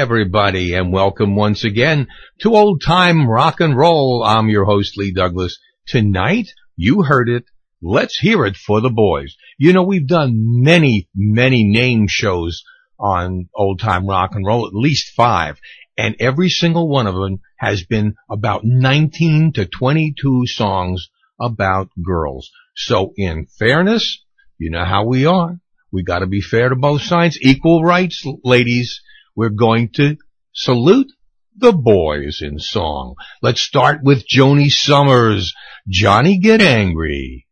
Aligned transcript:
Everybody 0.00 0.72
and 0.72 0.90
welcome 0.90 1.36
once 1.36 1.62
again 1.62 2.08
to 2.38 2.54
old 2.54 2.80
time 2.82 3.28
rock 3.28 3.60
and 3.60 3.76
roll. 3.76 4.24
I'm 4.24 4.48
your 4.48 4.64
host 4.64 4.96
Lee 4.96 5.12
Douglas. 5.12 5.58
Tonight, 5.86 6.48
you 6.74 7.02
heard 7.02 7.28
it. 7.28 7.44
Let's 7.82 8.16
hear 8.16 8.46
it 8.46 8.56
for 8.56 8.80
the 8.80 8.88
boys. 8.88 9.36
You 9.58 9.74
know, 9.74 9.82
we've 9.82 10.06
done 10.06 10.62
many, 10.62 11.10
many 11.14 11.64
name 11.64 12.06
shows 12.08 12.64
on 12.98 13.50
old 13.54 13.80
time 13.80 14.06
rock 14.06 14.30
and 14.32 14.46
roll, 14.46 14.66
at 14.66 14.72
least 14.72 15.12
five. 15.14 15.60
And 15.98 16.16
every 16.18 16.48
single 16.48 16.88
one 16.88 17.06
of 17.06 17.14
them 17.14 17.40
has 17.58 17.84
been 17.84 18.14
about 18.30 18.62
19 18.64 19.52
to 19.56 19.66
22 19.66 20.46
songs 20.46 21.10
about 21.38 21.90
girls. 22.02 22.50
So 22.74 23.12
in 23.18 23.48
fairness, 23.58 24.24
you 24.56 24.70
know 24.70 24.86
how 24.86 25.04
we 25.04 25.26
are. 25.26 25.60
We 25.92 26.04
gotta 26.04 26.26
be 26.26 26.40
fair 26.40 26.70
to 26.70 26.76
both 26.76 27.02
sides. 27.02 27.38
Equal 27.42 27.84
rights, 27.84 28.24
ladies. 28.42 29.02
We're 29.40 29.48
going 29.48 29.88
to 29.94 30.18
salute 30.52 31.10
the 31.56 31.72
boys 31.72 32.42
in 32.42 32.58
song. 32.58 33.14
Let's 33.40 33.62
start 33.62 34.00
with 34.02 34.26
Joanie 34.28 34.68
Sommers. 34.68 35.54
Johnny 35.88 36.38
Get 36.38 36.60
Angry. 36.60 37.46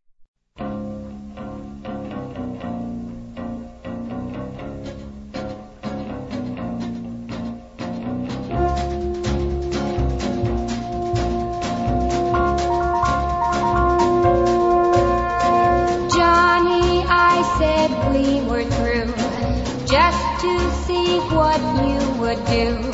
Would 22.28 22.44
do. 22.44 22.87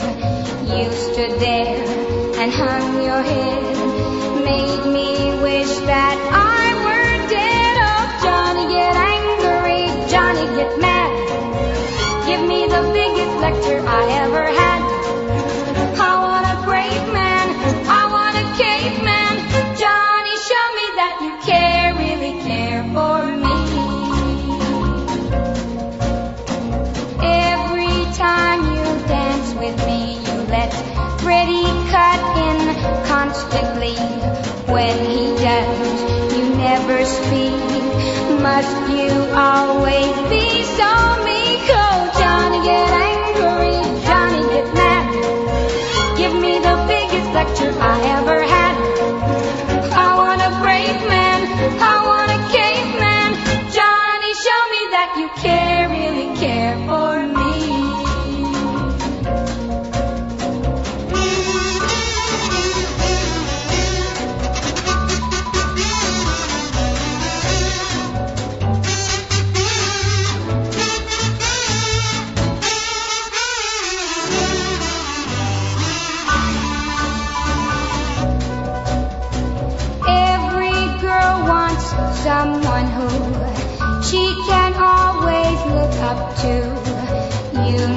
When 34.75 35.09
he 35.09 35.27
does, 35.37 36.37
you 36.37 36.57
never 36.57 37.05
speak. 37.05 37.55
Must 38.43 38.91
you 38.91 39.09
always 39.33 40.17
be 40.29 40.65
so 40.65 41.25
meek? 41.25 41.34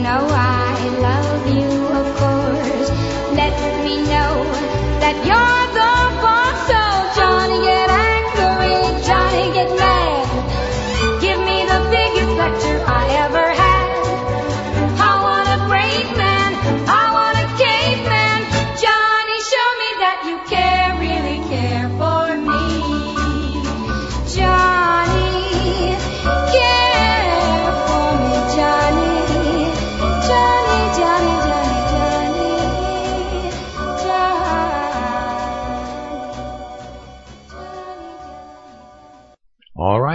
Know 0.07 0.27
I 0.29 0.46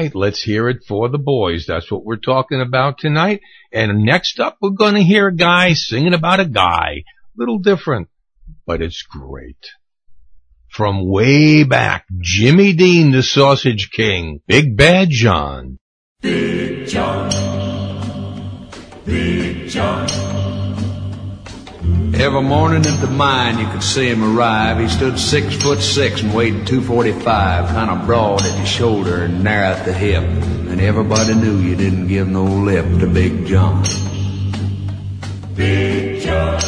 right, 0.03 0.15
let's 0.15 0.43
hear 0.43 0.69
it 0.69 0.85
for 0.87 1.09
the 1.09 1.19
boys. 1.19 1.67
That's 1.67 1.91
what 1.91 2.05
we're 2.05 2.17
talking 2.17 2.61
about 2.61 2.99
tonight. 2.99 3.41
And 3.73 4.05
next 4.05 4.41
up, 4.41 4.59
we're 4.61 4.71
going 4.71 4.95
to 4.95 5.03
hear 5.03 5.29
a 5.29 5.35
guy 5.35 5.75
singing 5.75 6.15
about 6.15 6.41
a 6.41 6.47
guy. 6.47 7.05
Little 7.37 7.59
different, 7.59 8.09
but 8.67 8.83
it's 8.83 9.03
great. 9.03 9.65
From 10.69 11.09
way 11.09 11.65
back, 11.65 12.07
Jimmy 12.21 12.73
Dean, 12.73 13.11
the 13.11 13.23
Sausage 13.23 13.91
King, 13.91 14.41
Big 14.47 14.77
Bad 14.77 15.11
John. 15.11 15.79
Big 16.21 16.87
John, 16.89 18.69
Big 19.05 19.69
John. 19.69 20.52
Every 22.15 22.43
morning 22.43 22.85
at 22.85 23.01
the 23.01 23.07
mine, 23.09 23.59
you 23.59 23.67
could 23.69 23.83
see 23.83 24.07
him 24.09 24.23
arrive. 24.23 24.79
He 24.79 24.89
stood 24.89 25.19
six 25.19 25.57
foot 25.57 25.81
six 25.81 26.23
and 26.23 26.35
weighed 26.35 26.67
245, 26.67 27.69
kind 27.69 27.91
of 27.91 28.07
broad 28.07 28.43
at 28.43 28.57
the 28.59 28.67
shoulder 28.67 29.23
and 29.25 29.43
narrow 29.43 29.69
at 29.69 29.87
the 29.87 29.95
hip. 29.95 30.23
And 30.23 30.79
everybody 30.81 31.35
knew 31.35 31.57
you 31.59 31.75
didn't 31.75 32.09
give 32.09 32.29
no 32.29 32.45
lip 32.45 32.85
to 33.01 33.07
Big 33.07 33.47
John. 33.47 33.83
Big 35.55 36.23
John, 36.23 36.61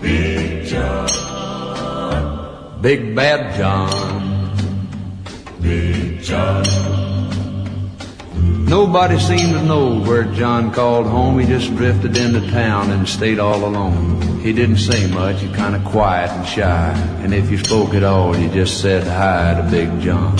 Big 0.00 0.66
John, 0.66 1.60
Big 2.80 3.14
Bad 3.14 3.54
John, 3.56 4.56
Big 5.60 6.22
John. 6.22 7.13
Nobody 8.74 9.20
seemed 9.20 9.52
to 9.52 9.62
know 9.62 10.00
where 10.00 10.24
John 10.24 10.72
called 10.72 11.06
home. 11.06 11.38
He 11.38 11.46
just 11.46 11.72
drifted 11.76 12.16
into 12.16 12.40
town 12.50 12.90
and 12.90 13.08
stayed 13.08 13.38
all 13.38 13.64
alone. 13.64 14.40
He 14.40 14.52
didn't 14.52 14.78
say 14.78 15.06
much, 15.12 15.40
he 15.42 15.48
kind 15.52 15.76
of 15.76 15.84
quiet 15.84 16.28
and 16.30 16.44
shy. 16.44 16.90
And 17.22 17.32
if 17.32 17.52
you 17.52 17.58
spoke 17.58 17.94
at 17.94 18.02
all, 18.02 18.36
you 18.36 18.48
just 18.50 18.80
said 18.80 19.04
hi 19.04 19.62
to 19.62 19.70
Big 19.70 20.00
John. 20.00 20.36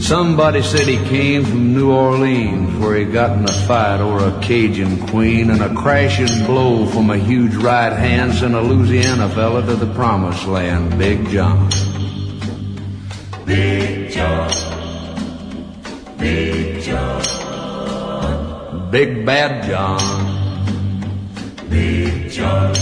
Somebody 0.00 0.62
said 0.62 0.86
he 0.86 0.98
came 1.08 1.44
from 1.44 1.74
New 1.74 1.90
Orleans 1.90 2.78
where 2.78 2.96
he 2.96 3.04
got 3.04 3.36
in 3.36 3.44
a 3.44 3.52
fight 3.66 3.98
over 3.98 4.28
a 4.28 4.40
Cajun 4.40 5.08
queen 5.08 5.50
and 5.50 5.60
a 5.60 5.74
crashing 5.74 6.46
blow 6.46 6.86
from 6.86 7.10
a 7.10 7.18
huge 7.18 7.56
right 7.56 7.92
hand 7.92 8.32
sent 8.32 8.54
a 8.54 8.60
Louisiana 8.60 9.28
fella 9.28 9.66
to 9.66 9.74
the 9.74 9.92
promised 9.92 10.46
land, 10.46 10.96
Big 10.96 11.28
John. 11.30 11.68
Big 13.44 14.12
John. 14.12 14.67
Big 16.18 16.82
John. 16.82 17.22
Big 18.90 19.24
Bad 19.24 19.64
John. 19.64 20.00
Big 21.70 22.30
John. 22.30 22.74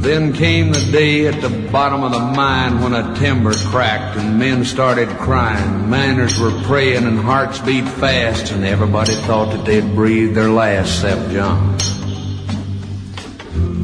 Then 0.00 0.32
came 0.32 0.72
the 0.72 0.88
day 0.92 1.26
at 1.26 1.40
the 1.40 1.48
bottom 1.70 2.02
of 2.02 2.12
the 2.12 2.18
mine 2.18 2.80
when 2.80 2.94
a 2.94 3.14
timber 3.16 3.54
cracked 3.54 4.18
and 4.18 4.38
men 4.38 4.64
started 4.64 5.08
crying. 5.08 5.88
Miners 5.88 6.38
were 6.38 6.52
praying 6.62 7.04
and 7.04 7.18
hearts 7.18 7.58
beat 7.58 7.88
fast 7.88 8.52
and 8.52 8.64
everybody 8.64 9.14
thought 9.14 9.52
that 9.52 9.64
they'd 9.64 9.94
breathed 9.94 10.34
their 10.34 10.50
last 10.50 11.04
except 11.04 11.30
John. 11.30 11.78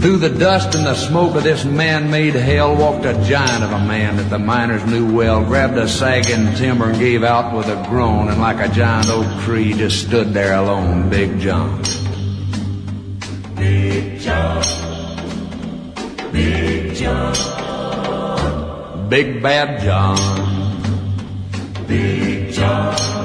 Through 0.00 0.18
the 0.18 0.28
dust 0.30 0.74
and 0.74 0.86
the 0.86 0.94
smoke 0.94 1.34
of 1.36 1.42
this 1.42 1.64
man-made 1.64 2.34
hell 2.34 2.76
walked 2.76 3.06
a 3.06 3.14
giant 3.24 3.64
of 3.64 3.72
a 3.72 3.78
man 3.78 4.16
that 4.18 4.28
the 4.28 4.38
miners 4.38 4.84
knew 4.84 5.10
well, 5.16 5.42
grabbed 5.42 5.78
a 5.78 5.88
sagging 5.88 6.54
timber 6.54 6.90
and 6.90 6.98
gave 6.98 7.24
out 7.24 7.56
with 7.56 7.66
a 7.66 7.82
groan 7.88 8.28
and 8.28 8.40
like 8.40 8.60
a 8.60 8.72
giant 8.72 9.08
oak 9.08 9.26
tree 9.42 9.72
just 9.72 10.06
stood 10.06 10.34
there 10.34 10.54
alone, 10.54 11.08
Big 11.08 11.40
John. 11.40 11.82
Big 13.56 14.20
John. 14.20 14.62
Big 16.30 16.94
John. 16.94 17.34
Big 19.08 19.42
Bad 19.42 19.82
John. 19.82 20.18
Big 21.86 22.52
John. 22.52 23.15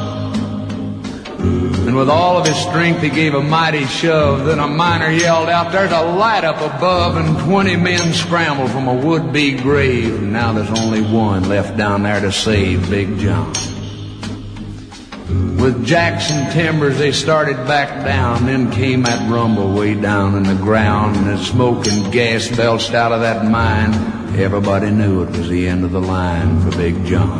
And 1.43 1.95
with 1.95 2.09
all 2.09 2.37
of 2.37 2.45
his 2.45 2.55
strength, 2.55 3.01
he 3.01 3.09
gave 3.09 3.33
a 3.33 3.41
mighty 3.41 3.85
shove. 3.85 4.45
Then 4.45 4.59
a 4.59 4.67
miner 4.67 5.09
yelled 5.09 5.49
out, 5.49 5.71
There's 5.71 5.91
a 5.91 6.01
light 6.01 6.43
up 6.43 6.57
above, 6.57 7.17
and 7.17 7.37
20 7.39 7.75
men 7.77 8.13
scrambled 8.13 8.71
from 8.71 8.87
a 8.87 8.93
would 8.93 9.33
be 9.33 9.57
grave. 9.57 10.15
And 10.15 10.31
now 10.31 10.53
there's 10.53 10.69
only 10.79 11.01
one 11.01 11.49
left 11.49 11.77
down 11.77 12.03
there 12.03 12.21
to 12.21 12.31
save 12.31 12.89
Big 12.89 13.17
John. 13.17 13.51
With 15.57 15.85
Jackson 15.85 16.51
timbers, 16.51 16.97
they 16.97 17.11
started 17.11 17.55
back 17.67 18.05
down. 18.05 18.45
Then 18.45 18.71
came 18.71 19.03
that 19.03 19.29
rumble 19.29 19.73
way 19.73 19.95
down 19.95 20.35
in 20.35 20.43
the 20.43 20.55
ground, 20.55 21.15
and 21.15 21.27
the 21.27 21.43
smoke 21.43 21.87
and 21.87 22.11
gas 22.11 22.47
belched 22.47 22.93
out 22.93 23.11
of 23.11 23.21
that 23.21 23.45
mine. 23.45 23.93
Everybody 24.39 24.91
knew 24.91 25.23
it 25.23 25.29
was 25.31 25.49
the 25.49 25.67
end 25.67 25.83
of 25.83 25.91
the 25.91 26.01
line 26.01 26.61
for 26.61 26.77
Big 26.77 27.05
John. 27.05 27.39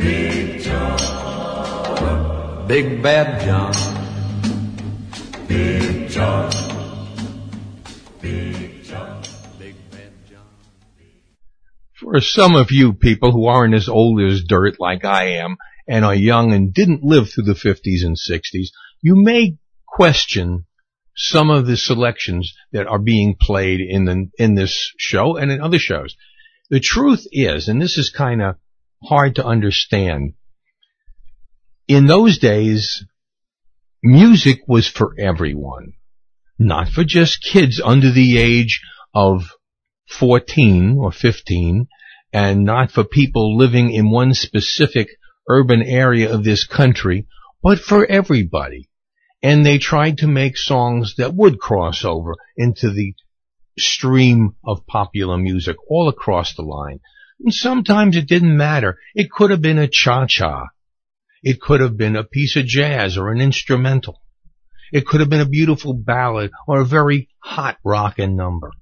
Big 0.00 0.62
John. 0.62 0.98
Big 2.66 3.02
Bad 3.02 3.44
John. 3.44 3.74
Big 5.46 6.08
John. 6.08 6.50
Big 8.22 8.82
John. 8.82 9.22
Big 9.58 9.74
Bad 9.90 10.12
John. 10.30 10.46
For 11.92 12.20
some 12.22 12.56
of 12.56 12.70
you 12.70 12.94
people 12.94 13.30
who 13.30 13.44
aren't 13.44 13.74
as 13.74 13.90
old 13.90 14.22
as 14.22 14.42
dirt 14.42 14.80
like 14.80 15.04
I 15.04 15.32
am 15.32 15.58
and 15.86 16.02
are 16.02 16.14
young 16.14 16.54
and 16.54 16.72
didn't 16.72 17.04
live 17.04 17.28
through 17.28 17.44
the 17.44 17.52
50s 17.52 18.02
and 18.02 18.16
60s, 18.16 18.68
you 19.02 19.16
may 19.16 19.58
question 19.86 20.64
some 21.14 21.50
of 21.50 21.66
the 21.66 21.76
selections 21.76 22.54
that 22.72 22.86
are 22.86 22.98
being 22.98 23.36
played 23.38 23.80
in 23.80 24.06
the, 24.06 24.30
in 24.38 24.54
this 24.54 24.94
show 24.96 25.36
and 25.36 25.52
in 25.52 25.60
other 25.60 25.78
shows. 25.78 26.16
The 26.70 26.80
truth 26.80 27.26
is, 27.32 27.68
and 27.68 27.82
this 27.82 27.98
is 27.98 28.08
kind 28.08 28.40
of 28.40 28.56
hard 29.02 29.36
to 29.36 29.44
understand, 29.44 30.34
in 31.88 32.06
those 32.06 32.38
days, 32.38 33.04
music 34.02 34.60
was 34.68 34.88
for 34.88 35.14
everyone, 35.18 35.94
not 36.58 36.88
for 36.88 37.04
just 37.04 37.42
kids 37.42 37.80
under 37.84 38.12
the 38.12 38.38
age 38.38 38.80
of 39.14 39.42
14 40.08 40.98
or 40.98 41.12
15 41.12 41.88
and 42.32 42.64
not 42.64 42.90
for 42.90 43.04
people 43.04 43.56
living 43.56 43.90
in 43.90 44.10
one 44.10 44.34
specific 44.34 45.08
urban 45.48 45.82
area 45.82 46.32
of 46.32 46.44
this 46.44 46.64
country, 46.64 47.26
but 47.62 47.78
for 47.78 48.06
everybody. 48.06 48.88
And 49.42 49.64
they 49.64 49.78
tried 49.78 50.18
to 50.18 50.26
make 50.26 50.56
songs 50.56 51.14
that 51.16 51.34
would 51.34 51.58
cross 51.58 52.04
over 52.04 52.34
into 52.56 52.90
the 52.90 53.14
stream 53.78 54.54
of 54.64 54.86
popular 54.86 55.38
music 55.38 55.76
all 55.88 56.08
across 56.08 56.54
the 56.54 56.62
line. 56.62 57.00
And 57.42 57.54
sometimes 57.54 58.16
it 58.16 58.28
didn't 58.28 58.56
matter. 58.56 58.98
It 59.14 59.30
could 59.30 59.50
have 59.50 59.62
been 59.62 59.78
a 59.78 59.88
cha-cha. 59.88 60.68
It 61.42 61.60
could 61.60 61.80
have 61.80 61.96
been 61.96 62.16
a 62.16 62.24
piece 62.24 62.56
of 62.56 62.66
jazz 62.66 63.16
or 63.16 63.30
an 63.32 63.40
instrumental. 63.40 64.20
It 64.92 65.06
could 65.06 65.20
have 65.20 65.30
been 65.30 65.40
a 65.40 65.48
beautiful 65.48 65.94
ballad 65.94 66.50
or 66.66 66.80
a 66.80 66.84
very 66.84 67.28
hot 67.38 67.78
rockin' 67.84 68.36
number. 68.36 68.72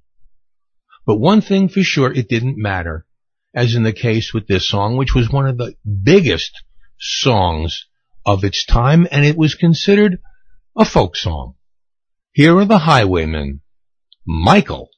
But 1.05 1.17
one 1.17 1.41
thing 1.41 1.69
for 1.69 1.81
sure, 1.81 2.11
it 2.11 2.27
didn't 2.27 2.57
matter, 2.57 3.05
as 3.53 3.75
in 3.75 3.83
the 3.83 3.93
case 3.93 4.33
with 4.33 4.47
this 4.47 4.67
song, 4.67 4.97
which 4.97 5.15
was 5.15 5.29
one 5.29 5.47
of 5.47 5.57
the 5.57 5.75
biggest 6.03 6.51
songs 6.99 7.85
of 8.25 8.43
its 8.43 8.65
time, 8.65 9.07
and 9.09 9.25
it 9.25 9.37
was 9.37 9.55
considered 9.55 10.19
a 10.77 10.83
folk 10.83 11.15
song. 11.15 11.55
Here 12.33 12.57
are 12.57 12.65
the 12.65 12.79
Highwaymen. 12.79 13.61
Michael. 14.25 14.89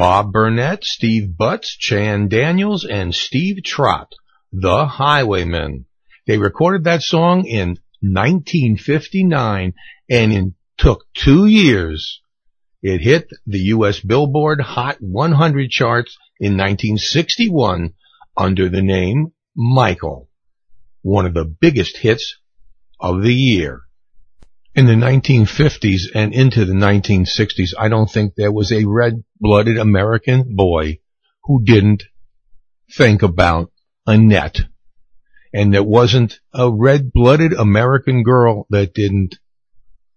Bob 0.00 0.32
Burnett, 0.32 0.82
Steve 0.82 1.36
Butts, 1.36 1.76
Chan 1.76 2.28
Daniels, 2.28 2.86
and 2.86 3.14
Steve 3.14 3.62
Trott, 3.62 4.14
The 4.50 4.86
Highwaymen. 4.86 5.84
They 6.26 6.38
recorded 6.38 6.84
that 6.84 7.02
song 7.02 7.44
in 7.44 7.76
1959 8.00 9.74
and 10.08 10.32
it 10.32 10.54
took 10.78 11.04
two 11.12 11.44
years. 11.44 12.22
It 12.82 13.02
hit 13.02 13.28
the 13.46 13.58
U.S. 13.74 14.00
Billboard 14.00 14.62
Hot 14.62 14.96
100 15.02 15.68
charts 15.68 16.16
in 16.38 16.52
1961 16.56 17.92
under 18.34 18.70
the 18.70 18.80
name 18.80 19.34
Michael, 19.54 20.30
one 21.02 21.26
of 21.26 21.34
the 21.34 21.44
biggest 21.44 21.98
hits 21.98 22.38
of 22.98 23.22
the 23.22 23.34
year. 23.34 23.82
In 24.72 24.86
the 24.86 24.92
1950s 24.92 26.14
and 26.14 26.32
into 26.32 26.64
the 26.64 26.74
1960s, 26.74 27.70
I 27.76 27.88
don't 27.88 28.08
think 28.08 28.34
there 28.36 28.52
was 28.52 28.70
a 28.70 28.84
red-blooded 28.84 29.76
American 29.76 30.54
boy 30.54 31.00
who 31.42 31.64
didn't 31.64 32.04
think 32.96 33.22
about 33.22 33.72
Annette. 34.06 34.58
And 35.52 35.74
there 35.74 35.82
wasn't 35.82 36.38
a 36.54 36.70
red-blooded 36.70 37.52
American 37.52 38.22
girl 38.22 38.66
that 38.70 38.94
didn't 38.94 39.40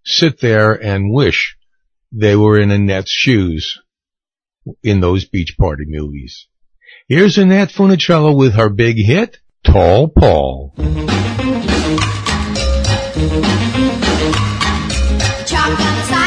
sit 0.05 0.39
there 0.39 0.73
and 0.73 1.11
wish 1.11 1.57
they 2.11 2.35
were 2.35 2.59
in 2.59 2.69
Annette's 2.69 3.09
shoes 3.09 3.79
in 4.83 4.99
those 4.99 5.25
beach 5.25 5.55
party 5.59 5.85
movies. 5.87 6.47
Here's 7.07 7.39
Annette 7.39 7.69
Funicello 7.69 8.37
with 8.37 8.53
her 8.53 8.69
big 8.69 8.97
hit, 8.97 9.39
Tall 9.63 10.09
Paul. 10.09 10.75
Chalk 15.75 16.22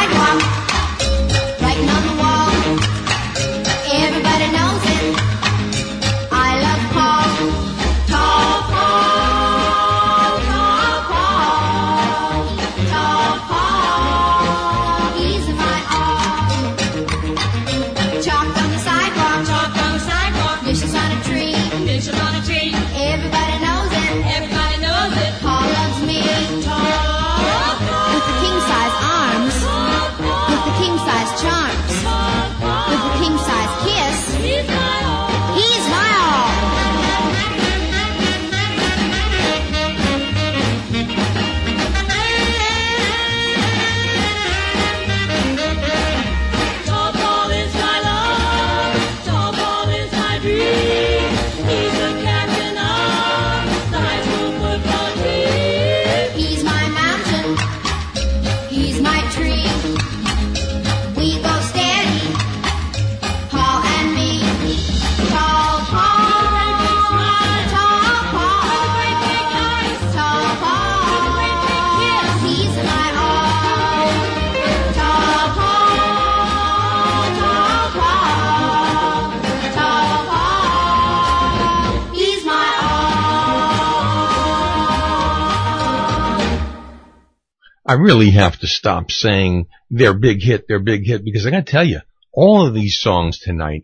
I 87.88 87.92
really 87.92 88.30
have 88.30 88.58
to 88.58 88.66
stop 88.66 89.12
saying 89.12 89.68
their 89.90 90.12
big 90.12 90.42
hit, 90.42 90.66
their 90.66 90.80
big 90.80 91.06
hit, 91.06 91.24
because 91.24 91.46
I 91.46 91.50
gotta 91.50 91.62
tell 91.62 91.86
you, 91.86 92.00
all 92.32 92.66
of 92.66 92.74
these 92.74 92.98
songs 93.00 93.38
tonight 93.38 93.82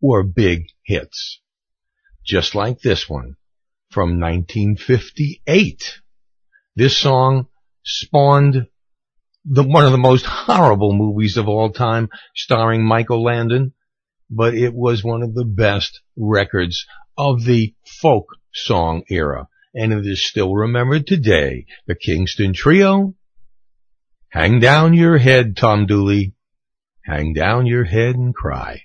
were 0.00 0.24
big 0.24 0.66
hits. 0.84 1.40
Just 2.26 2.56
like 2.56 2.80
this 2.80 3.08
one 3.08 3.36
from 3.90 4.18
1958. 4.18 6.00
This 6.74 6.98
song 6.98 7.46
spawned 7.84 8.66
the, 9.44 9.62
one 9.62 9.84
of 9.84 9.92
the 9.92 9.98
most 9.98 10.26
horrible 10.26 10.92
movies 10.92 11.36
of 11.36 11.48
all 11.48 11.70
time 11.70 12.08
starring 12.34 12.84
Michael 12.84 13.22
Landon, 13.22 13.72
but 14.28 14.54
it 14.54 14.74
was 14.74 15.04
one 15.04 15.22
of 15.22 15.32
the 15.34 15.44
best 15.44 16.00
records 16.16 16.86
of 17.16 17.44
the 17.44 17.72
folk 18.00 18.26
song 18.52 19.04
era. 19.08 19.46
And 19.72 19.92
it 19.92 20.06
is 20.06 20.26
still 20.26 20.52
remembered 20.52 21.06
today. 21.06 21.66
The 21.86 21.94
Kingston 21.94 22.52
Trio, 22.52 23.14
Hang 24.34 24.58
down 24.58 24.94
your 24.94 25.16
head, 25.16 25.56
Tom 25.56 25.86
Dooley. 25.86 26.34
Hang 27.02 27.34
down 27.34 27.66
your 27.66 27.84
head 27.84 28.16
and 28.16 28.34
cry. 28.34 28.82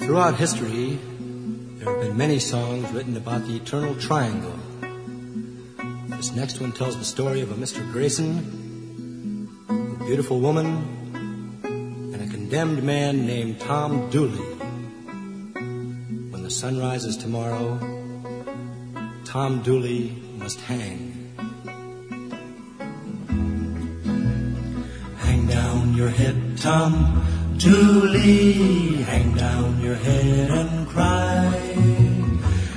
Throughout 0.00 0.34
history, 0.34 0.98
there 1.78 1.92
have 1.92 2.02
been 2.02 2.16
many 2.16 2.40
songs 2.40 2.90
written 2.90 3.16
about 3.16 3.46
the 3.46 3.54
eternal 3.54 3.94
triangle. 3.94 4.58
This 6.08 6.34
next 6.34 6.60
one 6.60 6.72
tells 6.72 6.98
the 6.98 7.04
story 7.04 7.40
of 7.40 7.52
a 7.52 7.54
Mr. 7.54 7.88
Grayson, 7.92 9.48
a 9.68 10.04
beautiful 10.06 10.40
woman, 10.40 11.60
and 11.62 12.20
a 12.20 12.26
condemned 12.26 12.82
man 12.82 13.26
named 13.28 13.60
Tom 13.60 14.10
Dooley. 14.10 14.44
When 16.32 16.42
the 16.42 16.50
sun 16.50 16.80
rises 16.80 17.16
tomorrow, 17.16 17.93
Tom 19.34 19.62
Dooley 19.62 20.14
must 20.38 20.60
hang. 20.60 21.34
Hang 25.18 25.46
down 25.48 25.94
your 25.94 26.08
head, 26.08 26.56
Tom 26.58 27.20
Dooley. 27.58 29.02
Hang 29.02 29.34
down 29.34 29.80
your 29.80 29.96
head 29.96 30.50
and 30.52 30.86
cry. 30.86 31.50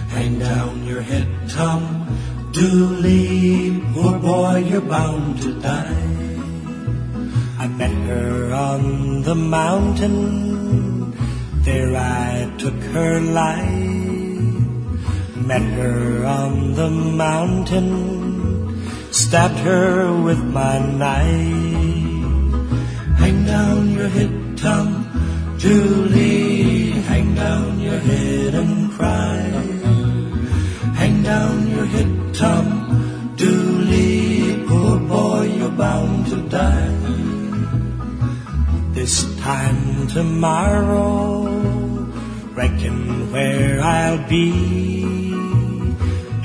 Hang 0.10 0.40
down 0.40 0.84
your 0.88 1.02
head, 1.02 1.28
Tom 1.48 1.84
Dooley. 2.54 3.80
Poor 3.94 4.18
boy, 4.18 4.66
you're 4.66 4.82
bound 4.82 5.40
to 5.44 5.62
die. 5.62 6.08
I 7.60 7.68
met 7.68 7.94
her 8.10 8.52
on 8.52 9.22
the 9.22 9.36
mountain. 9.36 11.14
There 11.62 11.96
I 11.96 12.52
took 12.58 12.82
her 12.98 13.22
life. 13.22 13.87
Met 15.48 15.62
her 15.62 16.26
on 16.26 16.74
the 16.74 16.90
mountain. 16.90 17.90
Stabbed 19.12 19.60
her 19.60 20.12
with 20.22 20.44
my 20.44 20.78
knife. 20.80 21.88
Hang 23.16 23.46
down 23.46 23.92
your 23.92 24.10
head, 24.10 24.58
Tom 24.58 25.08
Dooley, 25.58 26.92
Hang 27.12 27.34
down 27.34 27.80
your 27.80 27.98
head 27.98 28.56
and 28.56 28.92
cry. 28.92 29.40
Hang 31.00 31.24
down 31.24 31.68
your 31.70 31.86
head, 31.86 32.12
Tom 32.36 33.34
Dooley. 33.38 34.66
Poor 34.68 35.00
boy, 35.00 35.44
you're 35.58 35.70
bound 35.70 36.28
to 36.28 36.38
die. 36.50 36.92
This 38.92 39.24
time 39.38 40.08
tomorrow, 40.08 41.48
reckon 42.54 43.32
where 43.32 43.80
I'll 43.80 44.28
be. 44.28 45.17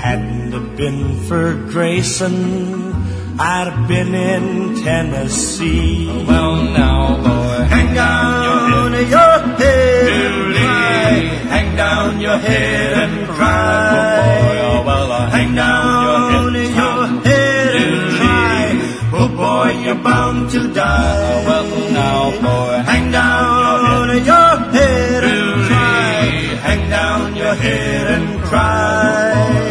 Hadn't 0.02 0.52
it 0.52 0.76
been 0.76 1.14
for 1.28 1.54
Grayson, 1.70 2.92
I'd 3.38 3.68
have 3.70 3.86
been 3.86 4.12
in 4.16 4.74
Tennessee. 4.82 6.08
Well, 6.26 6.56
now, 6.56 7.16
boy, 7.18 7.64
hang 7.70 7.88
oh, 7.88 7.92
uh, 7.92 7.94
down 7.94 8.92
your 8.92 9.38
head, 9.56 10.08
and 10.08 10.54
oh, 10.54 10.58
cry. 10.58 11.10
Hang 11.54 11.76
down 11.76 12.20
your 12.20 12.36
head 12.36 12.92
and 12.98 13.28
cry. 13.28 14.58
Oh 14.64 14.82
boy 14.82 14.82
Oh 14.82 14.86
well 14.86 15.30
hang 15.30 15.54
down 15.54 16.52
your 16.52 17.06
head 17.22 17.76
and 17.76 18.16
cry. 18.16 19.10
Oh 19.14 19.28
boy, 19.28 19.70
you're 19.84 20.02
bound 20.02 20.50
to 20.50 20.72
die. 20.74 21.44
Well, 21.46 21.92
now, 21.92 22.30
boy, 22.42 22.82
hang 22.90 23.12
down 23.12 24.08
your 24.26 24.56
head 24.74 25.22
and 25.22 25.66
cry. 25.68 26.24
Hang 26.66 26.90
down 26.90 27.36
your 27.36 27.54
head 27.54 28.06
and 28.20 28.42
cry. 28.42 29.61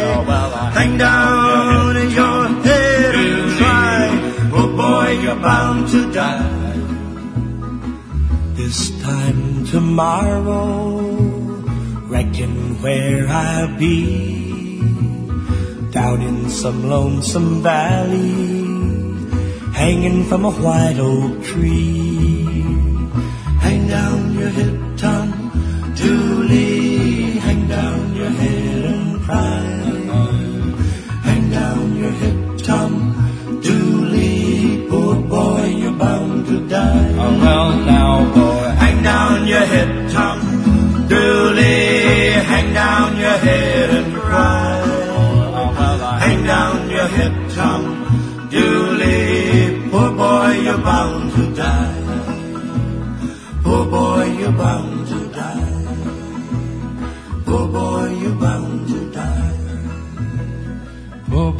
Hang 0.92 0.98
down 0.98 2.10
your 2.10 2.48
head 2.64 3.14
cry. 3.56 4.08
Oh 4.52 4.76
boy, 4.76 5.22
you're 5.22 5.36
bound 5.36 5.88
to 5.88 6.12
die. 6.12 6.76
This 8.52 8.90
time 9.00 9.64
tomorrow, 9.64 11.00
reckon 12.12 12.82
where 12.82 13.26
I'll 13.26 13.74
be. 13.78 14.82
Down 15.92 16.20
in 16.20 16.50
some 16.50 16.86
lonesome 16.86 17.62
valley, 17.62 18.44
hanging 19.72 20.24
from 20.24 20.44
a 20.44 20.50
white 20.50 20.98
oak 20.98 21.42
tree. 21.42 22.44
Hang 23.64 23.88
down 23.88 24.34
your 24.38 24.50
head, 24.50 24.81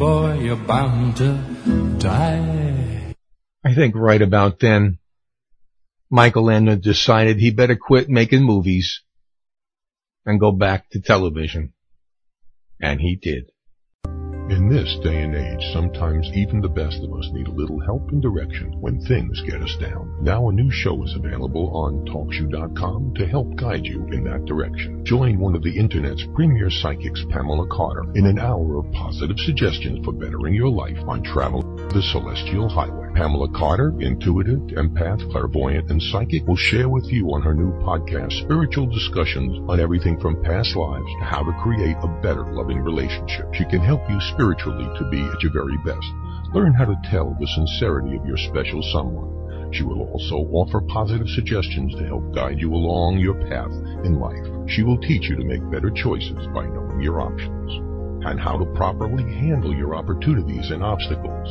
boy, 0.03 0.39
you're 0.39 0.57
bound 0.57 1.15
to 1.15 1.29
die. 1.97 3.15
I 3.63 3.73
think 3.73 3.95
right 3.95 4.21
about 4.21 4.59
then, 4.59 4.99
Michael 6.09 6.45
Landon 6.47 6.81
decided 6.81 7.37
he 7.37 7.51
better 7.51 7.77
quit 7.77 8.09
making 8.09 8.43
movies 8.43 9.01
and 10.25 10.41
go 10.41 10.51
back 10.51 10.89
to 10.89 10.99
television. 10.99 11.71
And 12.81 12.99
he 12.99 13.15
did. 13.15 13.45
In 14.49 14.67
this 14.67 14.99
day 15.01 15.21
and 15.21 15.33
age, 15.33 15.71
sometimes 15.71 16.29
even 16.33 16.59
the 16.59 16.67
best 16.67 17.01
of 17.01 17.13
us 17.13 17.29
need 17.31 17.47
a 17.47 17.51
little 17.51 17.79
help 17.79 18.11
and 18.11 18.21
direction 18.21 18.75
when 18.81 18.99
things 18.99 19.41
get 19.47 19.61
us 19.61 19.75
down. 19.77 20.17
Now 20.21 20.49
a 20.49 20.51
new 20.51 20.69
show 20.69 21.01
is 21.03 21.15
available 21.15 21.69
on 21.69 22.05
TalkShoe.com 22.05 23.13
to 23.15 23.25
help 23.25 23.55
guide 23.55 23.85
you 23.85 24.05
in 24.11 24.25
that 24.25 24.43
direction. 24.43 25.05
Join 25.05 25.39
one 25.39 25.55
of 25.55 25.63
the 25.63 25.77
internet's 25.77 26.27
premier 26.35 26.69
psychics, 26.69 27.23
Pamela 27.29 27.67
Carter, 27.67 28.03
in 28.15 28.25
an 28.25 28.37
hour 28.37 28.79
of 28.79 28.91
positive 28.91 29.39
suggestions 29.39 30.03
for 30.03 30.11
bettering 30.11 30.53
your 30.53 30.69
life 30.69 30.99
on 31.07 31.23
travel 31.23 31.61
the 31.93 32.01
celestial 32.01 32.67
highway. 32.67 33.07
Pamela 33.13 33.47
Carter, 33.49 33.93
intuitive, 33.99 34.59
empath, 34.75 35.21
clairvoyant, 35.31 35.91
and 35.91 36.01
psychic, 36.01 36.45
will 36.47 36.55
share 36.55 36.89
with 36.89 37.05
you 37.05 37.27
on 37.27 37.43
her 37.43 37.53
new 37.53 37.71
podcast 37.85 38.33
spiritual 38.43 38.87
discussions 38.87 39.59
on 39.69 39.79
everything 39.79 40.19
from 40.19 40.41
past 40.43 40.75
lives 40.75 41.05
to 41.19 41.25
how 41.25 41.43
to 41.43 41.53
create 41.61 41.95
a 42.01 42.07
better 42.21 42.43
loving 42.53 42.79
relationship. 42.79 43.45
She 43.53 43.65
can 43.65 43.79
help 43.79 44.01
you 44.09 44.19
spiritually 44.33 44.89
to 44.97 45.09
be 45.09 45.21
at 45.21 45.41
your 45.41 45.53
very 45.53 45.77
best. 45.85 46.09
Learn 46.53 46.73
how 46.73 46.85
to 46.85 47.01
tell 47.09 47.37
the 47.39 47.47
sincerity 47.47 48.17
of 48.17 48.25
your 48.25 48.37
special 48.37 48.81
someone. 48.91 49.71
She 49.73 49.83
will 49.83 50.09
also 50.09 50.45
offer 50.51 50.81
positive 50.81 51.27
suggestions 51.29 51.95
to 51.95 52.05
help 52.05 52.33
guide 52.33 52.59
you 52.59 52.73
along 52.73 53.17
your 53.17 53.33
path 53.49 53.71
in 54.05 54.19
life. 54.19 54.45
She 54.69 54.83
will 54.83 54.97
teach 54.97 55.29
you 55.29 55.35
to 55.35 55.45
make 55.45 55.71
better 55.71 55.89
choices 55.89 56.45
by 56.53 56.65
knowing 56.65 57.01
your 57.01 57.21
options 57.21 57.71
and 58.25 58.39
how 58.39 58.57
to 58.57 58.65
properly 58.73 59.23
handle 59.23 59.73
your 59.73 59.95
opportunities 59.95 60.69
and 60.71 60.83
obstacles. 60.83 61.49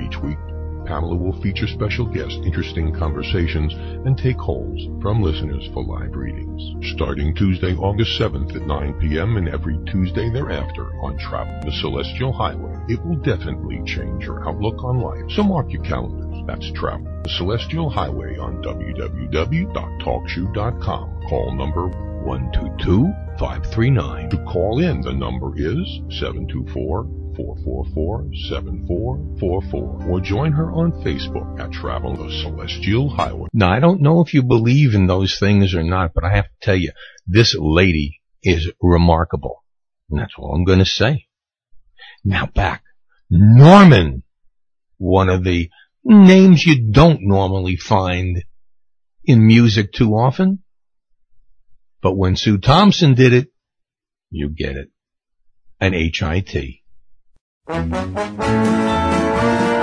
Each 0.00 0.18
week, 0.18 0.38
Pamela 0.84 1.16
will 1.16 1.40
feature 1.40 1.66
special 1.66 2.04
guests, 2.06 2.38
interesting 2.44 2.92
conversations, 2.92 3.74
and 3.74 4.16
take 4.16 4.38
calls 4.38 4.88
from 5.00 5.22
listeners 5.22 5.68
for 5.72 5.82
live 5.84 6.14
readings. 6.14 6.62
Starting 6.94 7.34
Tuesday, 7.34 7.74
August 7.74 8.20
7th 8.20 8.54
at 8.56 8.66
9 8.66 8.94
p.m. 9.00 9.36
and 9.36 9.48
every 9.48 9.78
Tuesday 9.90 10.30
thereafter 10.30 10.84
on 11.02 11.18
Travel 11.18 11.60
the 11.64 11.72
Celestial 11.80 12.32
Highway, 12.32 12.76
it 12.88 13.04
will 13.04 13.16
definitely 13.16 13.82
change 13.84 14.24
your 14.24 14.48
outlook 14.48 14.84
on 14.84 15.00
life. 15.00 15.24
So 15.30 15.42
mark 15.42 15.72
your 15.72 15.82
calendars. 15.82 16.44
That's 16.46 16.70
Travel 16.72 17.08
the 17.22 17.30
Celestial 17.30 17.88
Highway 17.88 18.36
on 18.38 18.62
www.talkshoe.com. 18.62 21.22
Call 21.28 21.54
number 21.54 21.88
122-539. 22.22 24.30
To 24.30 24.36
call 24.44 24.80
in, 24.82 25.00
the 25.00 25.12
number 25.12 25.52
is 25.56 26.00
724 26.18 27.21
444-7444 27.34 30.08
or 30.08 30.20
join 30.20 30.52
her 30.52 30.70
on 30.70 30.92
Facebook 31.04 31.58
at 31.60 31.72
Travel 31.72 32.16
the 32.16 32.30
Celestial 32.30 33.08
Highway. 33.08 33.48
Now, 33.52 33.72
I 33.72 33.80
don't 33.80 34.02
know 34.02 34.20
if 34.20 34.34
you 34.34 34.42
believe 34.42 34.94
in 34.94 35.06
those 35.06 35.38
things 35.38 35.74
or 35.74 35.82
not, 35.82 36.12
but 36.14 36.24
I 36.24 36.34
have 36.34 36.46
to 36.46 36.56
tell 36.60 36.76
you, 36.76 36.92
this 37.26 37.54
lady 37.58 38.20
is 38.42 38.70
remarkable. 38.80 39.64
And 40.10 40.20
that's 40.20 40.34
all 40.36 40.54
I'm 40.54 40.64
going 40.64 40.80
to 40.80 40.84
say. 40.84 41.26
Now 42.24 42.46
back. 42.46 42.82
Norman. 43.30 44.22
One 44.98 45.28
of 45.28 45.42
the 45.42 45.68
names 46.04 46.64
you 46.64 46.92
don't 46.92 47.20
normally 47.22 47.76
find 47.76 48.44
in 49.24 49.46
music 49.46 49.92
too 49.92 50.14
often. 50.14 50.62
But 52.02 52.16
when 52.16 52.36
Sue 52.36 52.58
Thompson 52.58 53.14
did 53.14 53.32
it, 53.32 53.48
you 54.30 54.48
get 54.48 54.76
it. 54.76 54.90
An 55.80 55.92
HIT. 55.92 56.81
Thank 57.66 57.92
you. 59.76 59.81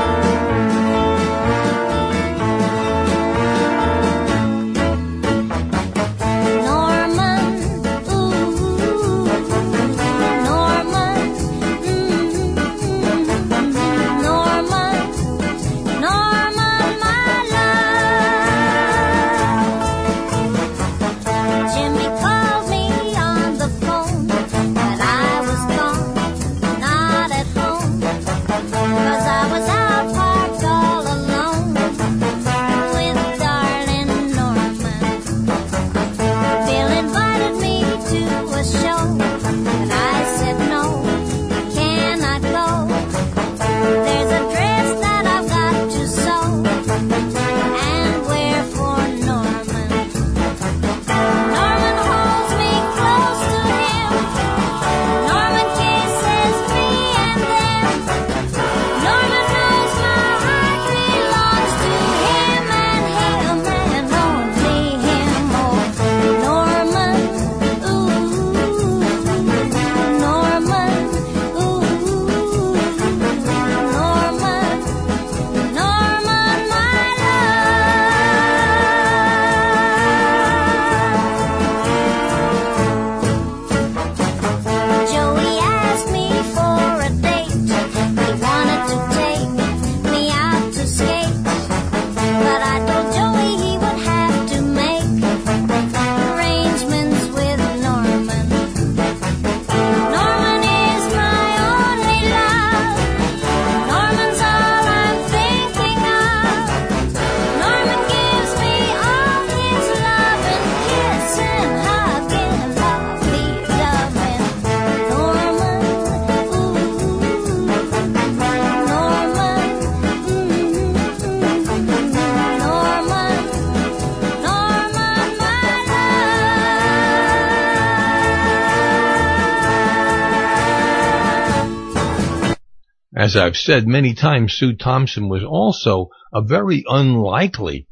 As 133.30 133.36
I've 133.38 133.58
said 133.58 133.88
many 133.88 134.16
times, 134.16 134.54
Sue 134.54 134.74
Thompson 134.74 135.30
was 135.30 135.44
also 135.44 136.10
a 136.34 136.42
very 136.42 136.84
unlikely 136.88 137.88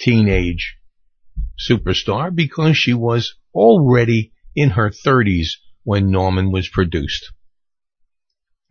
teenage 0.00 0.78
superstar 1.68 2.34
because 2.34 2.78
she 2.78 2.94
was 2.94 3.34
already 3.54 4.32
in 4.56 4.70
her 4.70 4.88
30s 4.88 5.58
when 5.82 6.10
Norman 6.10 6.50
was 6.50 6.70
produced. 6.70 7.32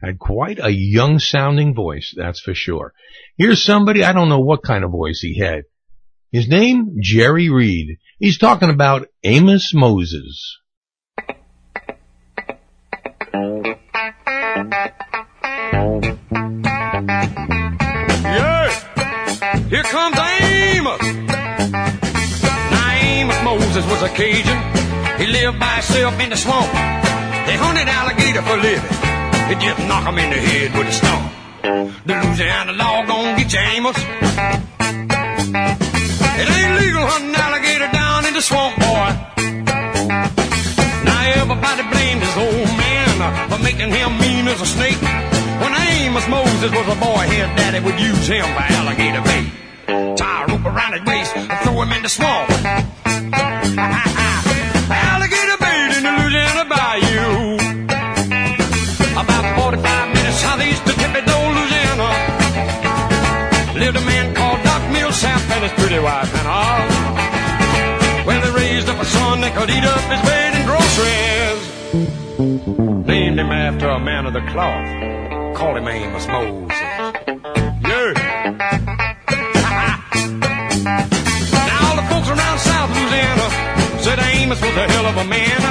Had 0.02 0.18
quite 0.18 0.58
a 0.58 0.72
young 0.72 1.20
sounding 1.20 1.76
voice, 1.76 2.16
that's 2.18 2.42
for 2.42 2.56
sure. 2.56 2.96
Here's 3.38 3.64
somebody, 3.64 4.04
I 4.04 4.12
don't 4.12 4.30
know 4.30 4.40
what 4.40 4.64
kind 4.64 4.84
of 4.84 4.90
voice 4.90 5.20
he 5.20 5.38
had. 5.38 5.66
His 6.32 6.48
name, 6.48 6.98
Jerry 7.00 7.52
Reed. 7.52 8.00
He's 8.18 8.40
talking 8.40 8.72
about 8.72 9.08
Amos 9.24 9.72
Moses. 9.76 10.58
Yeah, 18.24 18.70
here 19.70 19.84
comes 19.84 20.18
Amos. 20.18 21.02
Now 22.72 22.92
Amos 23.02 23.44
Moses 23.44 23.86
was 23.86 24.02
a 24.02 24.10
Cajun. 24.10 24.58
He 25.20 25.28
lived 25.28 25.60
by 25.60 25.74
himself 25.76 26.20
in 26.20 26.30
the 26.30 26.38
swamp. 26.38 26.72
They 27.46 27.56
hunted 27.58 27.88
alligator 27.88 28.42
for 28.42 28.58
living. 28.58 28.90
They 29.48 29.56
just 29.64 29.80
knock 29.88 30.08
him 30.08 30.18
in 30.18 30.30
the 30.32 30.38
head 30.38 30.76
with 30.78 30.88
a 30.88 30.92
stone. 30.92 31.30
The 32.06 32.14
Louisiana 32.16 32.74
law 32.74 33.06
gon' 33.06 33.38
get 33.38 33.54
you, 33.54 33.60
Amos. 33.60 33.98
It 36.42 36.48
ain't 36.50 36.74
legal 36.82 37.06
hunting 37.06 37.36
alligator 37.36 37.90
down 37.92 38.26
in 38.26 38.34
the 38.34 38.42
swamp, 38.42 38.76
boy. 38.78 39.10
Now 41.06 41.22
everybody 41.36 41.84
blamed 41.94 42.22
his 42.24 42.36
old 42.38 42.70
man 42.78 43.50
for 43.50 43.60
making 43.60 43.92
him 43.92 44.18
mean 44.18 44.48
as 44.48 44.62
a 44.62 44.66
snake. 44.66 45.31
When 45.62 45.74
Amos 45.78 46.28
Moses 46.28 46.71
was 46.71 46.88
a 46.89 46.97
boy, 46.97 47.24
his 47.30 47.45
daddy 47.54 47.80
would 47.86 48.00
use 48.00 48.28
him 48.28 48.45
for 48.56 48.65
alligator 48.74 49.21
bait. 49.21 49.52
Tie 50.17 50.43
a 50.43 50.47
rope 50.47 50.65
around 50.65 50.93
his 50.93 51.04
waist 51.06 51.38
and 51.38 51.47
throw 51.62 51.82
him 51.84 51.91
in 51.93 52.02
the 52.02 52.10
swamp. 52.10 52.50
alligator 54.89 55.58
bait 55.62 55.91
in 55.97 56.04
the 56.04 56.12
Louisiana 56.17 56.65
bayou. 56.65 57.62
About 59.21 59.45
45 59.62 60.15
minutes 60.15 60.38
southeast 60.41 60.82
of 60.89 60.95
Thibodaux, 60.97 61.54
Louisiana. 61.54 62.10
Lived 63.78 63.97
a 63.97 64.02
man 64.02 64.34
called 64.34 64.63
Doc 64.63 64.82
Milsap 64.89 65.41
and 65.54 65.63
his 65.63 65.74
pretty 65.74 66.00
wife 66.00 66.32
Hannah. 66.34 66.89
Well, 68.26 68.41
they 68.41 68.52
raised 68.52 68.89
up 68.89 69.00
a 69.00 69.06
son 69.06 69.41
that 69.41 69.54
could 69.56 69.69
eat 69.69 69.84
up 69.84 70.02
his 70.10 70.21
bed 70.26 70.56
and 70.58 70.65
groceries. 70.65 71.62
Named 73.06 73.39
him 73.39 73.52
after 73.52 73.89
a 73.89 74.00
man 74.00 74.26
of 74.26 74.34
the 74.34 74.41
cloth. 74.52 75.31
Called 75.62 75.78
him 75.78 75.88
Amos 75.88 76.26
Moses. 76.26 76.74
Yeah. 77.86 78.13
now 81.69 81.80
all 81.86 81.95
the 82.02 82.08
folks 82.10 82.30
around 82.34 82.58
South 82.58 82.89
Louisiana 82.89 83.47
said 84.02 84.17
Amos 84.17 84.60
was 84.60 84.76
a 84.76 84.88
hell 84.89 85.06
of 85.06 85.17
a 85.17 85.24
man. 85.24 85.62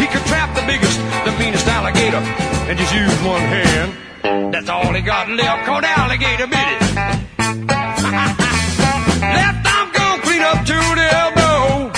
He 0.00 0.08
could 0.08 0.26
trap 0.26 0.52
the 0.56 0.66
biggest, 0.66 0.98
the 1.24 1.30
meanest 1.38 1.64
alligator 1.68 2.16
and 2.16 2.76
just 2.76 2.92
use 2.92 3.22
one 3.22 3.40
hand. 3.42 4.52
That's 4.52 4.68
all 4.68 4.92
he 4.92 5.00
got 5.00 5.28
left 5.28 5.64
called 5.64 5.84
alligator 5.84 6.48
bit 6.48 6.66
it. 6.74 6.82
Left 9.38 9.62
arm 9.62 9.92
gone 9.92 10.20
clean 10.26 10.42
up 10.42 10.66
to 10.66 10.74
the 10.98 11.06
elbow. 11.22 11.92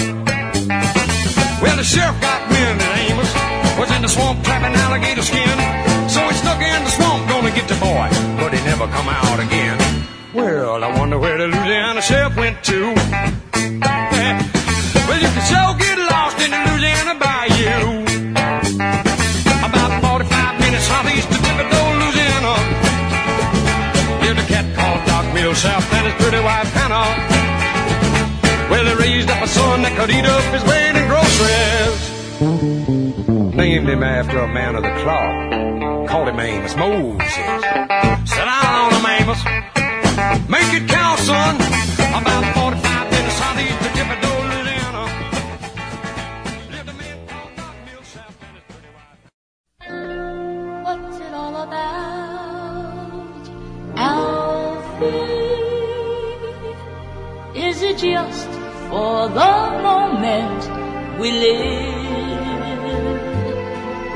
Well, 1.62 1.76
the 1.78 1.84
sheriff 1.84 2.20
got 2.20 2.50
wind 2.50 2.78
that 2.78 2.98
Amos 3.08 3.32
was 3.78 3.90
in 3.96 4.02
the 4.02 4.08
swamp 4.08 4.44
trapping 4.44 4.74
alligator 4.76 5.22
skin. 5.22 5.91
Boy, 7.82 8.08
but 8.38 8.50
he 8.54 8.60
never 8.64 8.86
come 8.86 9.08
out 9.08 9.40
again. 9.40 9.78
Well, 10.32 10.84
I 10.84 10.88
wonder 10.98 11.18
where 11.18 11.36
the 11.36 11.48
Louisiana 11.48 12.00
sheriff 12.00 12.36
went 12.36 12.62
to. 12.70 12.94
well, 15.08 15.20
you 15.24 15.30
can 15.34 15.44
sure 15.50 15.74
get 15.82 15.98
lost 15.98 16.38
in 16.44 16.50
the 16.54 16.60
Louisiana 16.68 17.14
bayou. 17.18 18.06
About 19.66 19.92
45 20.00 20.60
minutes 20.60 20.86
southeast 20.86 21.28
of 21.34 21.40
Thibodaux, 21.44 21.90
Louisiana. 22.00 22.54
Lived 24.22 24.38
a 24.38 24.46
cat 24.46 24.66
called 24.78 25.02
Doc 25.10 25.24
Milsap 25.34 25.82
and 25.96 26.06
his 26.06 26.14
pretty 26.22 26.42
wife 26.42 26.70
Hannah. 26.78 27.10
Well, 28.70 28.84
they 28.84 28.94
raised 28.94 29.28
up 29.28 29.42
a 29.42 29.48
son 29.48 29.82
that 29.82 29.92
could 29.98 30.10
eat 30.10 30.24
up 30.24 30.44
his 30.54 30.62
weight 30.70 30.94
in 30.94 31.04
groceries. 31.10 32.00
Named 33.56 33.88
him 33.88 34.02
after 34.02 34.38
a 34.38 34.48
man 34.48 34.76
of 34.76 34.82
the 34.82 34.94
cloth. 35.02 35.51
Called 36.12 36.28
him 36.28 36.40
Amos 36.40 36.76
Moses. 36.76 37.34
Sit 37.34 38.44
down 38.44 38.92
Amos. 39.06 39.40
Make 40.46 40.74
it 40.74 40.86
count, 40.86 41.18
son. 41.20 41.56
About 41.56 42.44
45 42.54 43.10
minutes 43.10 43.40
of 43.40 43.92
Thibodaux, 43.96 44.40
Louisiana. 44.52 45.04
Lived 46.70 46.88
a 46.88 46.92
pretty 48.68 48.90
wife. 48.92 49.26
What's 50.84 51.16
it 51.18 51.32
all 51.32 51.56
about, 51.62 53.44
Alfie? 53.96 55.16
Is 57.58 57.80
it 57.80 57.96
just 57.96 58.50
for 58.90 59.28
the 59.30 59.54
moment 59.88 60.60
we 61.18 61.30
live? 61.30 62.02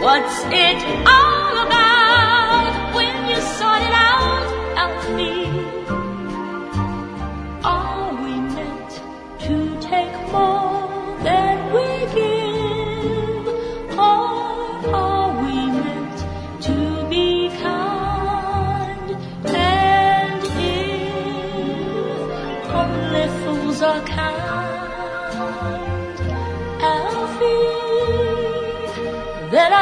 What's 0.03 0.45
it 0.45 1.09
all 1.09 1.36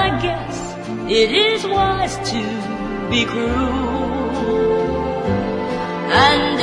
I 0.07 0.11
guess 0.21 0.57
it 1.11 1.31
is 1.33 1.65
wise 1.65 2.17
to 2.31 2.43
be 3.11 3.25
cruel. 3.25 4.05
And 6.27 6.61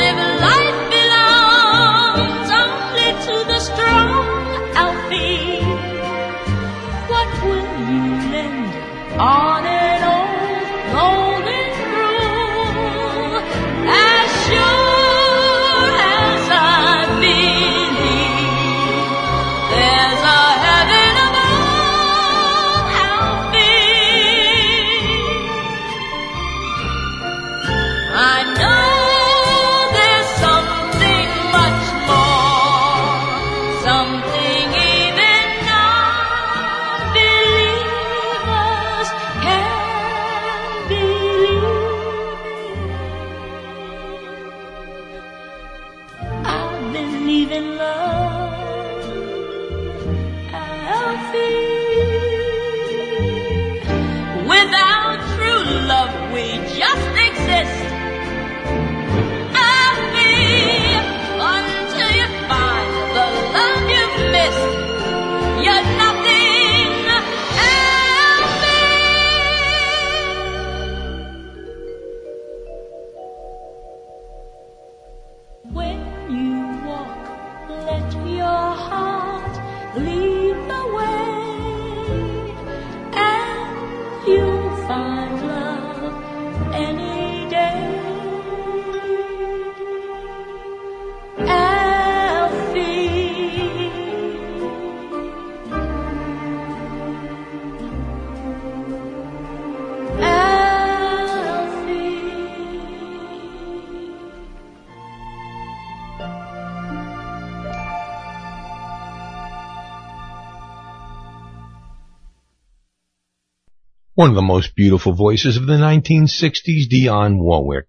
One 114.22 114.30
of 114.30 114.36
the 114.36 114.44
most 114.44 114.76
beautiful 114.76 115.14
voices 115.14 115.58
of 115.58 115.66
the 115.66 115.78
1960s, 115.78 116.88
Dionne 116.92 117.40
Warwick, 117.40 117.88